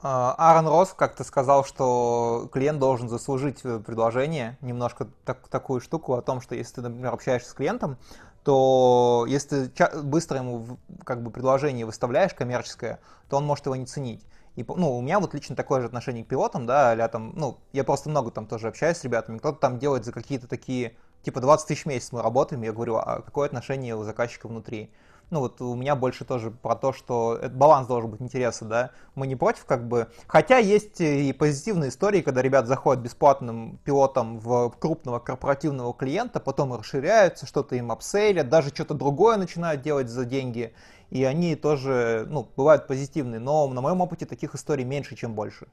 [0.00, 6.14] А, Аарон Росс как-то сказал, что клиент должен заслужить э, предложение, немножко так, такую штуку
[6.14, 7.98] о том, что если ты, например, общаешься с клиентом,
[8.44, 13.86] то если ты быстро ему как бы предложение выставляешь коммерческое, то он может его не
[13.86, 14.24] ценить.
[14.54, 17.58] И, ну, у меня вот лично такое же отношение к пилотам, да, а там, ну,
[17.72, 21.40] я просто много там тоже общаюсь с ребятами, кто-то там делает за какие-то такие типа
[21.40, 24.90] 20 тысяч в месяц мы работаем, я говорю, а какое отношение у заказчика внутри?
[25.30, 28.90] Ну вот у меня больше тоже про то, что это баланс должен быть интереса, да.
[29.14, 34.38] Мы не против как бы, хотя есть и позитивные истории, когда ребят заходят бесплатным пилотом
[34.40, 40.24] в крупного корпоративного клиента, потом расширяются, что-то им апсейлят, даже что-то другое начинают делать за
[40.24, 40.74] деньги,
[41.10, 45.68] и они тоже, ну, бывают позитивные, но на моем опыте таких историй меньше, чем больше.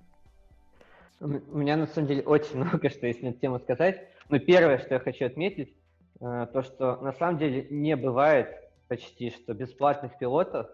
[1.20, 4.08] У меня на самом деле очень много что есть на эту тему сказать.
[4.30, 5.74] Ну, первое, что я хочу отметить,
[6.20, 8.50] э, то, что на самом деле не бывает
[8.90, 10.68] почти что бесплатных пилотов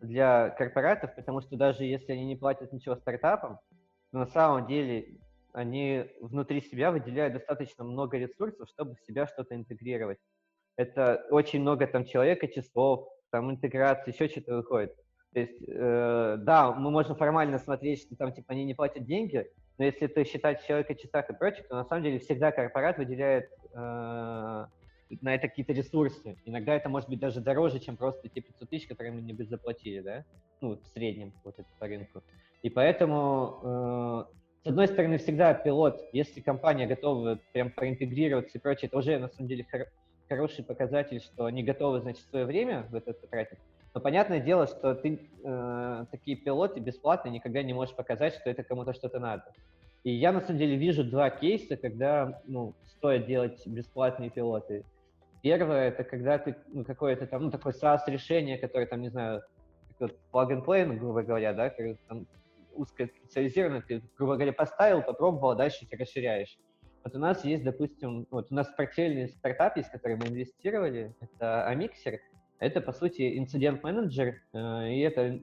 [0.00, 3.60] для корпоратов, потому что даже если они не платят ничего стартапам,
[4.10, 5.16] то на самом деле
[5.52, 10.18] они внутри себя выделяют достаточно много ресурсов, чтобы в себя что-то интегрировать.
[10.76, 14.94] Это очень много там человека, часов, там интеграции, еще что-то выходит.
[15.32, 19.48] То есть, э, да, мы можем формально смотреть, что там типа они не платят деньги,
[19.78, 23.48] но если ты считать человека часах и прочее, то на самом деле всегда корпорат выделяет
[23.72, 26.36] э, на это какие-то ресурсы.
[26.44, 30.00] Иногда это может быть даже дороже, чем просто те 500 тысяч, которые мы не заплатили,
[30.00, 30.24] да?
[30.60, 32.22] Ну, в среднем вот это по рынку.
[32.62, 38.88] И поэтому, э, с одной стороны, всегда пилот, если компания готова прям проинтегрироваться и прочее,
[38.88, 39.86] это уже на самом деле хор-
[40.28, 43.58] хороший показатель, что они готовы, значит, свое время в это тратить.
[43.98, 48.62] Но понятное дело, что ты э, такие пилоты бесплатно никогда не можешь показать, что это
[48.62, 49.52] кому-то что-то надо.
[50.04, 54.84] И я на самом деле вижу два кейса, когда ну, стоит делать бесплатные пилоты.
[55.42, 59.42] Первое, это когда ты ну, какое-то там, ну, такое SaaS-решение, которое там, не знаю,
[59.98, 61.74] вот plug and play, грубо говоря, да,
[62.06, 62.28] там
[62.76, 66.56] узкоспециализированно, ты, грубо говоря, поставил, попробовал, а дальше ты расширяешь.
[67.02, 71.68] Вот у нас есть, допустим, вот у нас портфельный стартап есть, который мы инвестировали, это
[71.68, 72.20] Amixer.
[72.58, 75.40] Это, по сути, инцидент-менеджер, э, и это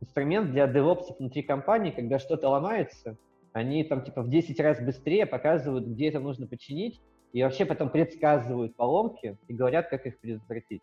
[0.00, 3.16] инструмент для девопсов внутри компании, когда что-то ломается,
[3.52, 7.00] они там типа в 10 раз быстрее показывают, где это нужно починить,
[7.32, 10.82] и вообще потом предсказывают поломки и говорят, как их предотвратить.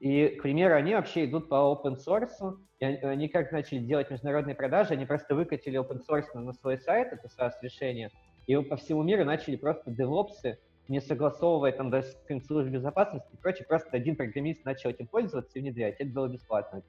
[0.00, 4.54] И, к примеру, они вообще идут по open source, и они как начали делать международные
[4.54, 8.10] продажи, они просто выкатили open source на свой сайт, это SaaS-решение,
[8.46, 10.58] и по всему миру начали просто девопсы,
[10.88, 15.58] не согласовывая там даже с службой безопасности и прочее, просто один программист начал этим пользоваться
[15.58, 15.96] и внедрять.
[15.98, 16.82] Это было бесплатно.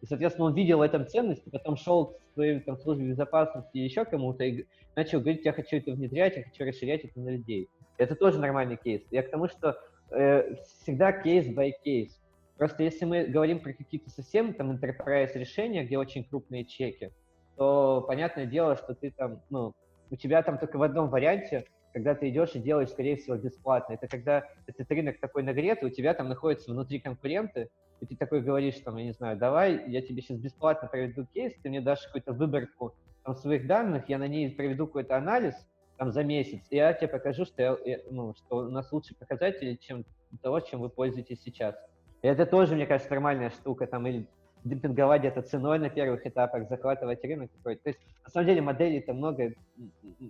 [0.00, 3.84] И, соответственно, он видел в этом ценность, потом шел к своей там, службе безопасности и
[3.84, 7.68] еще кому-то и начал говорить, я хочу это внедрять, я хочу расширять это на людей.
[7.98, 9.02] Это тоже нормальный кейс.
[9.10, 9.78] Я к тому, что
[10.10, 12.18] э, всегда кейс by кейс.
[12.56, 17.10] Просто если мы говорим про какие-то совсем там enterprise решения, где очень крупные чеки,
[17.56, 19.74] то понятное дело, что ты там, ну,
[20.10, 23.94] у тебя там только в одном варианте, когда ты идешь и делаешь, скорее всего, бесплатно.
[23.94, 27.68] Это когда этот рынок такой нагретый, у тебя там находятся внутри конкуренты,
[28.00, 31.52] и ты такой говоришь, там, я не знаю, давай, я тебе сейчас бесплатно проведу кейс,
[31.62, 35.54] ты мне дашь какую-то выборку там, своих данных, я на ней проведу какой-то анализ
[35.98, 39.74] там, за месяц, и я тебе покажу, что, я, ну, что у нас лучшие показатели,
[39.74, 40.04] чем
[40.42, 41.76] того, чем вы пользуетесь сейчас.
[42.22, 44.26] И это тоже, мне кажется, нормальная штука, там, или
[44.64, 47.82] демпинговать где-то ценой на первых этапах, захватывать рынок какой-то.
[47.82, 49.52] То есть, на самом деле, моделей-то много,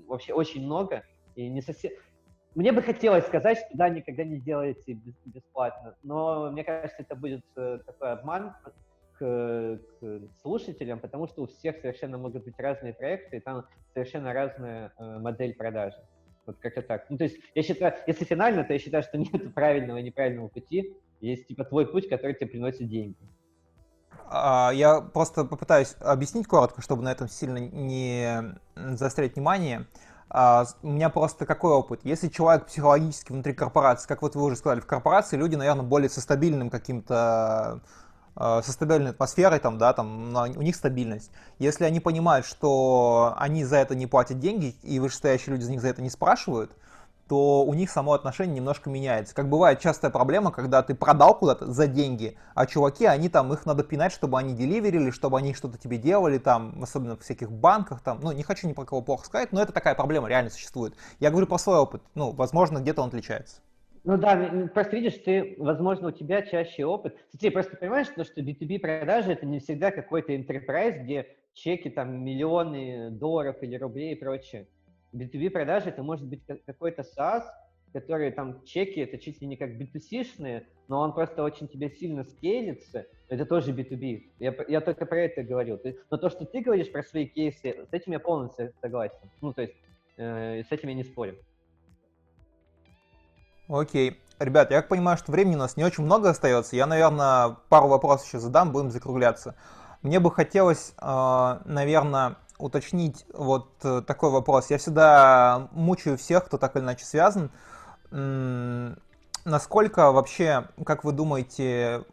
[0.06, 1.04] вообще очень много,
[1.36, 1.92] и не совсем...
[2.54, 7.44] Мне бы хотелось сказать, что да, никогда не делайте бесплатно, но мне кажется, это будет
[7.56, 8.54] э, такой обман
[9.18, 13.64] к, к слушателям, потому что у всех совершенно могут быть разные проекты, и там
[13.94, 15.96] совершенно разная э, модель продажи.
[16.44, 17.08] Вот как-то так.
[17.08, 20.48] Ну, то есть, я считаю, если финально, то я считаю, что нет правильного и неправильного
[20.48, 20.94] пути.
[21.20, 23.16] Есть, типа, твой путь, который тебе приносит деньги.
[24.28, 29.86] А, я просто попытаюсь объяснить коротко, чтобы на этом сильно не заострять внимание.
[30.34, 32.00] А, у меня просто какой опыт?
[32.04, 36.08] Если человек психологически внутри корпорации, как вот вы уже сказали, в корпорации люди, наверное, более
[36.08, 37.82] со стабильным каким-то
[38.34, 41.30] а, со стабильной атмосферой, там, да, там, у них стабильность.
[41.58, 45.82] Если они понимают, что они за это не платят деньги, и вышестоящие люди за них
[45.82, 46.72] за это не спрашивают,
[47.32, 49.34] то у них само отношение немножко меняется.
[49.34, 53.64] Как бывает частая проблема, когда ты продал куда-то за деньги, а чуваки, они там, их
[53.64, 58.02] надо пинать, чтобы они деливерили, чтобы они что-то тебе делали, там, особенно в всяких банках,
[58.02, 60.94] там, ну, не хочу ни про кого плохо сказать, но это такая проблема реально существует.
[61.20, 63.62] Я говорю про свой опыт, ну, возможно, где-то он отличается.
[64.04, 67.16] Ну да, просто видишь, ты, возможно, у тебя чаще опыт.
[67.40, 72.22] Ты просто понимаешь, что, что B2B продажи это не всегда какой-то enterprise, где чеки там
[72.22, 74.66] миллионы долларов или рублей и прочее.
[75.12, 77.44] B2B продажи это может быть какой-то SaaS,
[77.92, 82.24] который там чеки, это чуть ли не как B2C-шные, но он просто очень тебе сильно
[82.24, 84.22] скейлится, это тоже B2B.
[84.38, 85.80] Я, я только про это говорил.
[86.10, 89.16] но то, что ты говоришь про свои кейсы, с этим я полностью согласен.
[89.40, 89.74] Ну, то есть,
[90.16, 91.36] э, с этим я не спорю.
[93.68, 94.18] Окей.
[94.38, 96.74] Ребят, я понимаю, что времени у нас не очень много остается.
[96.74, 99.54] Я, наверное, пару вопросов еще задам, будем закругляться.
[100.02, 104.70] Мне бы хотелось, э, наверное, уточнить вот э, такой вопрос.
[104.70, 107.50] Я всегда мучаю всех, кто так или иначе связан.
[109.44, 112.04] Насколько вообще, как вы думаете,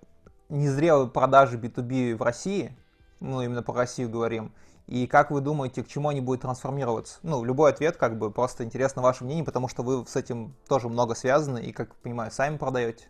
[0.50, 2.76] незрелые продажи B2B в России,
[3.20, 4.52] ну именно по Россию говорим,
[4.88, 7.20] и как вы думаете, к чему они будут трансформироваться?
[7.22, 10.90] Ну, любой ответ, как бы, просто интересно ваше мнение, потому что вы с этим тоже
[10.90, 13.06] много связаны и, как понимаю, сами продаете.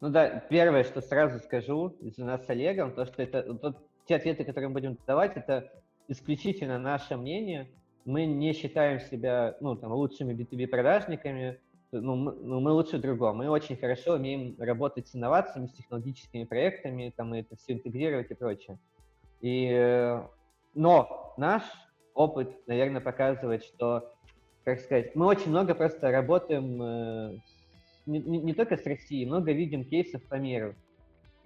[0.00, 3.74] Ну да, первое, что сразу скажу из-за нас с Олегом, то, что это, то,
[4.06, 5.70] те ответы, которые мы будем давать, это
[6.08, 7.68] исключительно наше мнение.
[8.04, 11.60] Мы не считаем себя ну, там, лучшими B2B продажниками,
[11.92, 13.32] ну, мы, ну, мы лучше другого.
[13.32, 18.30] Мы очень хорошо умеем работать с инновациями, с технологическими проектами, там, и это все интегрировать
[18.30, 18.78] и прочее.
[19.40, 20.20] И,
[20.74, 21.62] но наш
[22.14, 24.12] опыт, наверное, показывает, что,
[24.64, 27.38] как сказать, мы очень много просто работаем э,
[28.06, 30.74] не, не только с Россией, много видим кейсов по миру.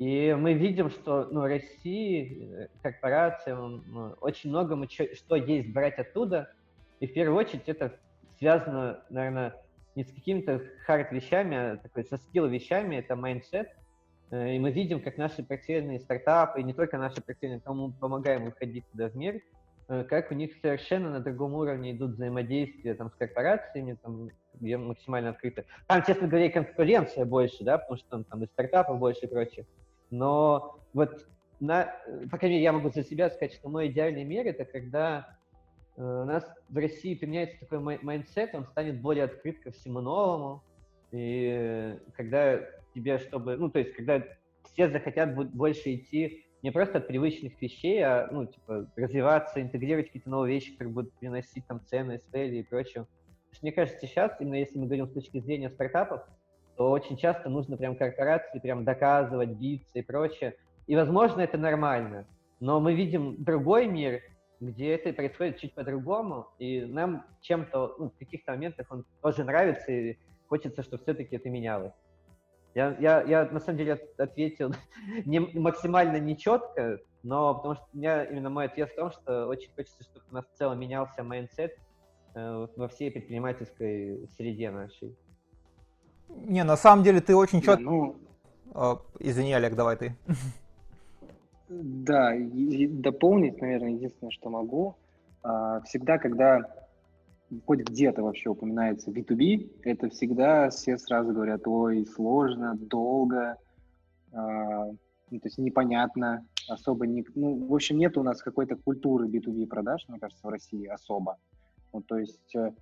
[0.03, 5.97] И мы видим, что ну, России, э, корпорациям, ну, очень много мы что, есть брать
[5.97, 6.53] оттуда.
[6.99, 7.97] И в первую очередь это
[8.37, 9.55] связано, наверное,
[9.95, 13.69] не с какими-то hard вещами, а такой soft skill вещами, это mindset.
[14.33, 18.47] Э, и мы видим, как наши портфельные стартапы, и не только наши портфельные, кому помогаем
[18.47, 19.41] выходить туда в мир,
[19.87, 24.77] э, как у них совершенно на другом уровне идут взаимодействия там, с корпорациями, там, где
[24.79, 25.65] максимально открыто.
[25.87, 29.65] Там, честно говоря, конкуренция больше, да, потому что там и стартапов больше и прочее.
[30.13, 31.27] Но вот,
[31.59, 31.93] на,
[32.31, 35.39] по крайней мере, я могу за себя сказать, что мой идеальный мир— это когда
[35.97, 40.63] э, у нас в России применяется такой mindset, он станет более открыт ко всему новому,
[41.13, 42.61] И когда
[42.95, 44.23] тебе, чтобы, ну, то есть, когда
[44.65, 50.31] все захотят больше идти не просто от привычных вещей, а, ну, типа, развиваться, интегрировать какие-то
[50.31, 53.07] новые вещи, которые будут приносить там ценность, цели и прочее.
[53.63, 56.23] Мне кажется, сейчас, именно если мы говорим с точки зрения стартапов,
[56.83, 60.57] то очень часто нужно прям корпорации прям доказывать, биться и прочее.
[60.89, 62.27] И, возможно, это нормально.
[62.59, 64.21] Но мы видим другой мир,
[64.59, 69.93] где это происходит чуть по-другому, и нам чем-то, ну, в каких-то моментах он тоже нравится,
[69.93, 70.19] и
[70.49, 71.93] хочется, чтобы все-таки это менялось.
[72.75, 74.75] Я, я, я на самом деле ответил
[75.25, 79.71] не, максимально нечетко, но потому что у меня именно мой ответ в том, что очень
[79.77, 81.77] хочется, чтобы у нас в целом менялся mindset
[82.35, 85.17] э, во всей предпринимательской среде нашей.
[86.47, 87.83] Не, на самом деле ты очень четко...
[87.83, 88.17] Ну...
[88.75, 90.17] Э, извини, Олег, давай ты.
[91.69, 94.97] Да, дополнить, наверное, единственное, что могу.
[95.43, 96.61] А, всегда, когда
[97.67, 103.57] хоть где-то вообще упоминается B2B, это всегда все сразу говорят, ой, сложно, долго,
[104.33, 104.87] а,
[105.31, 107.25] ну, то есть непонятно, особо не...
[107.35, 111.39] Ну, в общем, нет у нас какой-то культуры B2B продаж, мне кажется, в России особо.
[111.93, 112.73] Ну, то есть, э,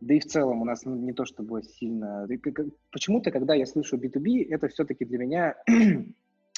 [0.00, 2.26] да и в целом у нас не, не то чтобы сильно...
[2.90, 5.56] Почему-то, когда я слышу B2B, это все-таки для меня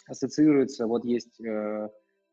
[0.07, 1.89] ассоциируется, вот есть, э,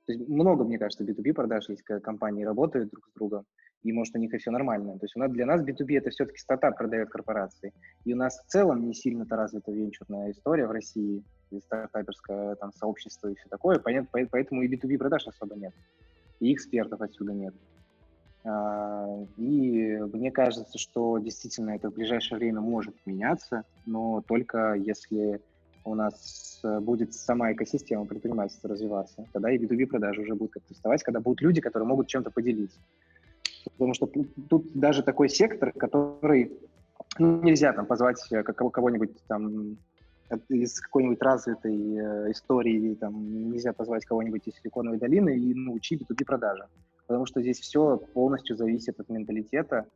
[0.05, 3.45] то есть много, мне кажется, B2B продаж есть, когда компании работают друг с другом,
[3.83, 4.99] и может у них и все нормально.
[4.99, 7.73] То есть у нас, для нас B2B это все-таки стартап продает корпорации.
[8.05, 12.71] И у нас в целом не сильно-то развита венчурная история в России, и стартаперское там
[12.73, 15.73] сообщество и все такое, понятно, поэтому и B2B продаж особо нет,
[16.39, 17.55] и экспертов отсюда нет.
[18.43, 25.41] А, и мне кажется, что действительно это в ближайшее время может меняться, но только если
[25.83, 30.73] у нас э, будет сама экосистема предпринимательства развиваться, тогда и B2B продажи уже будут как-то
[30.73, 32.79] вставать, когда будут люди, которые могут чем-то поделиться.
[33.65, 34.09] Потому что
[34.49, 36.57] тут даже такой сектор, который
[37.17, 39.77] ну, нельзя там позвать э, кого-нибудь там
[40.47, 46.25] из какой-нибудь развитой э, истории, там, нельзя позвать кого-нибудь из Силиконовой долины и научить B2B
[46.25, 46.65] продажи.
[47.09, 49.87] Потому что здесь все полностью зависит от менталитета,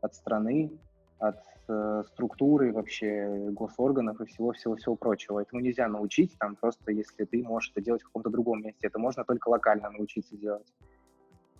[0.00, 0.72] от страны,
[1.18, 1.36] от
[1.68, 5.40] э, структуры вообще госорганов и всего-всего-всего прочего.
[5.40, 8.86] Этому нельзя научить там просто, если ты можешь это делать в каком-то другом месте.
[8.86, 10.66] Это можно только локально научиться делать.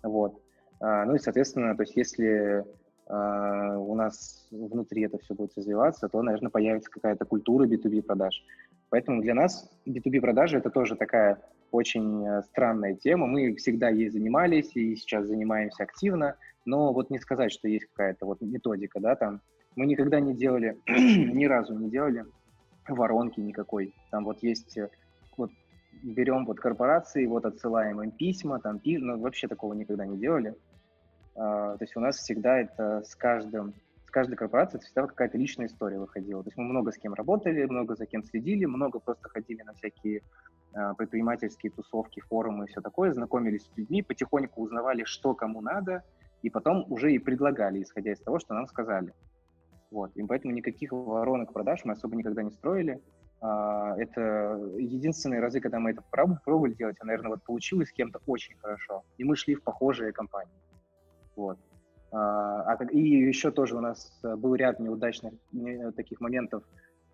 [0.01, 0.41] Вот.
[0.79, 2.65] А, ну и, соответственно, то есть если
[3.05, 8.43] а, у нас внутри это все будет развиваться, то, наверное, появится какая-то культура B2B продаж.
[8.89, 11.43] Поэтому для нас B2B продажи это тоже такая
[11.75, 13.27] очень э, странная тема.
[13.27, 18.25] Мы всегда ей занимались и сейчас занимаемся активно, но вот не сказать, что есть какая-то
[18.25, 19.41] вот методика, да, там.
[19.75, 22.25] Мы никогда не делали, ни разу не делали
[22.87, 23.93] воронки никакой.
[24.11, 24.89] Там вот есть, э,
[25.37, 25.51] вот
[26.03, 28.97] берем вот корпорации, вот отсылаем им письма, там, пи...
[28.97, 30.55] ну, вообще такого никогда не делали.
[31.35, 33.73] А, то есть у нас всегда это с каждым,
[34.07, 36.43] с каждой корпорацией всегда какая-то личная история выходила.
[36.43, 39.73] То есть мы много с кем работали, много за кем следили, много просто ходили на
[39.73, 40.21] всякие
[40.97, 46.03] предпринимательские тусовки, форумы и все такое, знакомились с людьми, потихоньку узнавали, что кому надо,
[46.41, 49.13] и потом уже и предлагали, исходя из того, что нам сказали.
[49.91, 50.11] Вот.
[50.15, 53.01] И поэтому никаких воронок продаж мы особо никогда не строили.
[53.41, 58.19] А, это единственные разы, когда мы это пробовали делать, а, наверное, вот получилось с кем-то
[58.25, 59.03] очень хорошо.
[59.17, 60.53] И мы шли в похожие компании.
[61.35, 61.57] Вот.
[62.11, 65.33] А, и еще тоже у нас э, был ряд неудачных
[65.95, 66.63] таких моментов,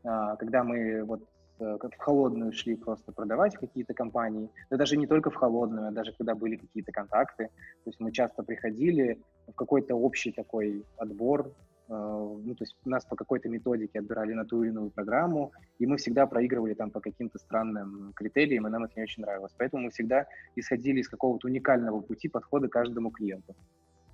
[0.04, 1.22] когда мы вот
[1.62, 5.92] э, в холодную шли просто продавать какие-то компании, да даже не только в холодную, а
[5.92, 7.48] даже когда были какие-то контакты.
[7.84, 11.52] То есть мы часто приходили в какой-то общий такой отбор,
[11.92, 15.86] Э, ну, то есть нас по какой-то методике отбирали на ту или иную программу, и
[15.86, 19.54] мы всегда проигрывали там по каким-то странным критериям, и нам это не очень нравилось.
[19.58, 23.56] Поэтому мы всегда исходили из какого-то уникального пути подхода к каждому клиенту.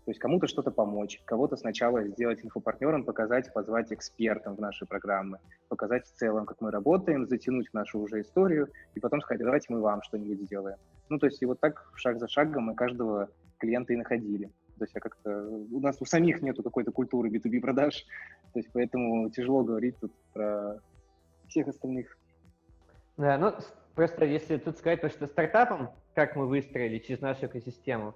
[0.08, 5.39] То есть кому-то что-то помочь, кого-то сначала сделать инфопартнером, показать, позвать экспертам в наши программы,
[5.68, 9.66] показать в целом, как мы работаем, затянуть в нашу уже историю, и потом сказать, давайте
[9.68, 10.78] мы вам что-нибудь сделаем.
[11.10, 13.28] Ну, то есть и вот так шаг за шагом мы каждого
[13.58, 14.45] клиента и находили.
[14.78, 15.45] То есть я как-то...
[15.49, 18.05] У нас у самих нету какой-то культуры B2B продаж,
[18.53, 20.80] то есть поэтому тяжело говорить тут про
[21.49, 22.18] всех остальных.
[23.18, 23.51] Да, ну
[23.93, 28.16] просто если тут сказать, то, что стартапом, как мы выстроили через нашу экосистему,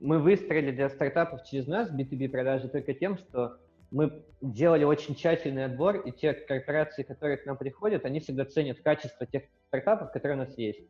[0.00, 3.58] мы выстроили для стартапов через нас B2B продажи только тем, что
[3.90, 8.80] мы делали очень тщательный отбор, и те корпорации, которые к нам приходят, они всегда ценят
[8.80, 10.80] качество тех стартапов, которые у нас есть.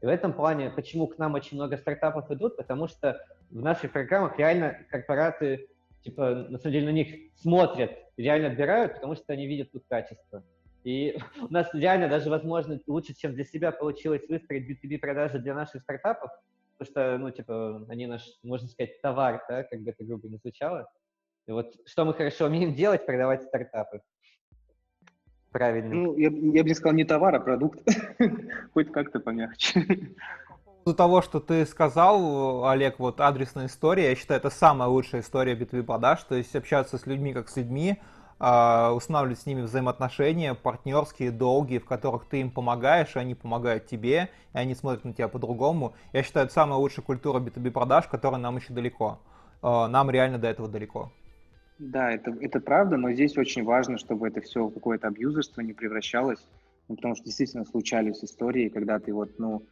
[0.00, 3.92] И в этом плане, почему к нам очень много стартапов идут, потому что в наших
[3.92, 5.68] программах реально корпораты,
[6.02, 10.44] типа, на самом деле на них смотрят, реально отбирают, потому что они видят тут качество.
[10.84, 15.54] И у нас реально даже, возможно, лучше, чем для себя получилось выстроить B2B продажи для
[15.54, 16.30] наших стартапов,
[16.84, 20.36] потому что, ну, типа, они наш, можно сказать, товар, да, как бы это грубо не
[20.36, 20.86] звучало.
[21.46, 24.00] И вот что мы хорошо умеем делать, продавать стартапы.
[25.52, 26.02] правильным.
[26.04, 27.80] Ну, я, я бы не сказал не товар, а продукт.
[28.74, 29.80] Хоть как-то помягче.
[30.48, 35.20] По поводу того, что ты сказал, Олег, вот адресная история, я считаю, это самая лучшая
[35.20, 38.00] история B2B продаж, то есть общаться с людьми как с людьми,
[38.38, 44.28] устанавливать с ними взаимоотношения партнерские, долгие, в которых ты им помогаешь, и они помогают тебе,
[44.52, 45.94] и они смотрят на тебя по-другому.
[46.12, 49.18] Я считаю, это самая лучшая культура B2B продаж, которая нам еще далеко.
[49.62, 51.10] А, нам реально до этого далеко.
[51.78, 55.72] Да, это, это правда, но здесь очень важно, чтобы это все в какое-то абьюзерство не
[55.72, 56.46] превращалось,
[56.88, 59.64] ну, потому что действительно случались истории, когда ты вот, ну,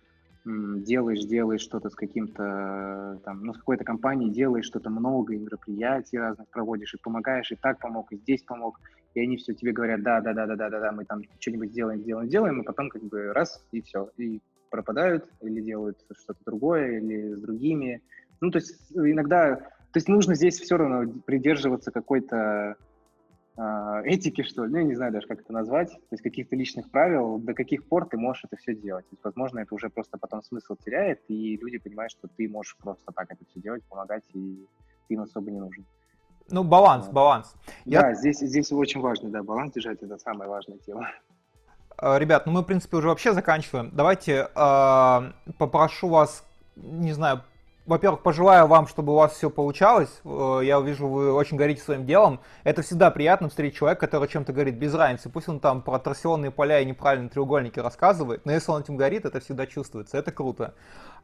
[0.44, 6.18] делаешь, делаешь что-то с каким-то, там, ну, с какой-то компанией, делаешь что-то много, и мероприятий
[6.18, 8.80] разных проводишь, и помогаешь, и так помог, и здесь помог,
[9.14, 11.70] и они все тебе говорят, да, да, да, да, да, да, да, мы там что-нибудь
[11.70, 14.40] делаем, делаем, делаем, и потом как бы раз, и все, и
[14.70, 18.02] пропадают, или делают что-то другое, или с другими.
[18.40, 22.76] Ну, то есть иногда, то есть нужно здесь все равно придерживаться какой-то
[23.56, 26.56] а, этики, что ли, ну, я не знаю даже, как это назвать, то есть каких-то
[26.56, 29.04] личных правил, до каких пор ты можешь это все делать.
[29.10, 32.76] То есть, возможно, это уже просто потом смысл теряет, и люди понимают, что ты можешь
[32.78, 34.66] просто так это все делать, помогать, и
[35.08, 35.84] ты им особо не нужен.
[36.48, 37.12] Ну, баланс, да.
[37.12, 37.54] баланс.
[37.84, 38.14] Да, Я...
[38.14, 41.10] здесь, здесь очень важно, да, баланс держать, это самая важная тема.
[41.98, 43.90] А, ребят, ну мы, в принципе, уже вообще заканчиваем.
[43.92, 46.44] Давайте э, попрошу вас,
[46.74, 47.42] не знаю,
[47.84, 50.20] во-первых, пожелаю вам, чтобы у вас все получалось.
[50.24, 52.40] Э, я вижу, вы очень горите своим делом.
[52.62, 55.28] Это всегда приятно встретить человека, который чем-то говорит без разницы.
[55.28, 59.24] Пусть он там про торсионные поля и неправильные треугольники рассказывает, но если он этим горит,
[59.24, 60.16] это всегда чувствуется.
[60.16, 60.74] Это круто.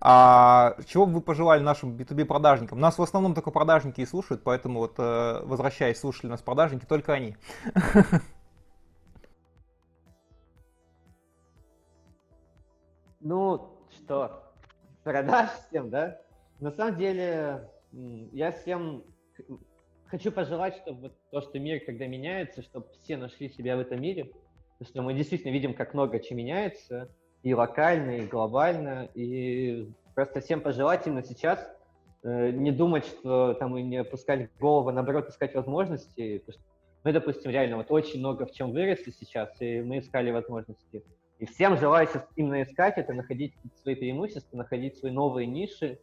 [0.01, 2.81] А чего бы вы пожелали нашим B2B продажникам?
[2.81, 7.13] Нас в основном только продажники и слушают, поэтому вот э, возвращаясь, слушали нас продажники, только
[7.13, 7.37] они.
[13.21, 14.45] Ну, что,
[15.03, 16.19] продаж всем, да?
[16.61, 19.05] На самом деле, я всем
[20.07, 24.33] хочу пожелать, чтобы то, что мир, когда меняется, чтобы все нашли себя в этом мире,
[24.79, 27.11] потому что мы действительно видим, как много чего меняется,
[27.43, 31.65] и локально, и глобально, и просто всем пожелать именно сейчас
[32.25, 36.43] э, не думать, что там и не опускать голову, а наоборот, искать возможности,
[37.05, 41.05] мы, допустим, реально вот очень много в чем выросли сейчас, и мы искали возможности.
[41.39, 46.01] И всем желаю сейчас именно искать это, находить свои преимущества, находить свои новые ниши,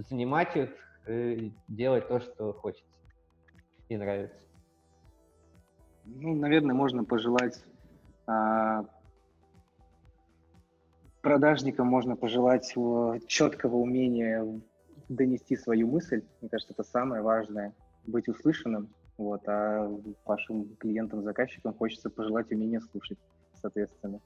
[0.00, 0.70] занимать их,
[1.08, 2.90] и делать то, что хочется
[3.88, 4.44] и нравится.
[6.04, 7.62] Ну, наверное, можно пожелать
[8.26, 8.84] а,
[11.26, 12.72] продажникам можно пожелать
[13.26, 14.60] четкого умения
[15.08, 16.22] донести свою мысль.
[16.40, 17.74] Мне кажется, это самое важное
[18.06, 18.94] быть услышанным.
[19.18, 19.90] Вот, а
[20.24, 23.18] вашим клиентам, заказчикам хочется пожелать умения слушать,
[23.60, 24.20] соответственно.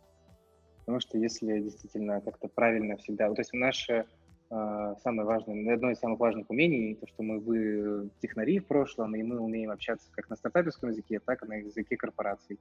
[0.81, 3.29] Потому что если действительно как-то правильно всегда...
[3.29, 4.05] То есть наша
[4.51, 9.23] самое важное, одно из самых важных умений, то, что мы вы технари в прошлом, и
[9.23, 12.59] мы умеем общаться как на стартаперском языке, так и на языке корпораций.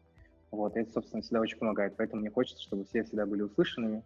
[0.52, 1.96] Вот, это, собственно, всегда очень помогает.
[1.98, 4.04] Поэтому мне хочется, чтобы все всегда были услышанными,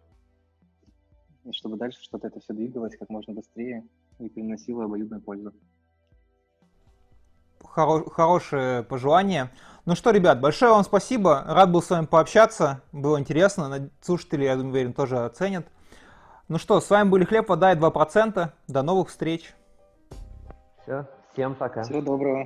[1.44, 3.84] и чтобы дальше что-то это все двигалось как можно быстрее
[4.18, 5.52] и приносило обоюдную пользу.
[7.60, 9.50] Хоро- хорошее пожелание.
[9.84, 11.44] Ну что, ребят, большое вам спасибо.
[11.46, 12.82] Рад был с вами пообщаться.
[12.92, 13.90] Было интересно.
[14.00, 15.66] Слушатели, я уверен, тоже оценят.
[16.48, 18.48] Ну что, с вами были Хлеб, вода и 2%.
[18.68, 19.54] До новых встреч.
[20.82, 21.82] Все, всем пока.
[21.82, 22.44] Всего доброго.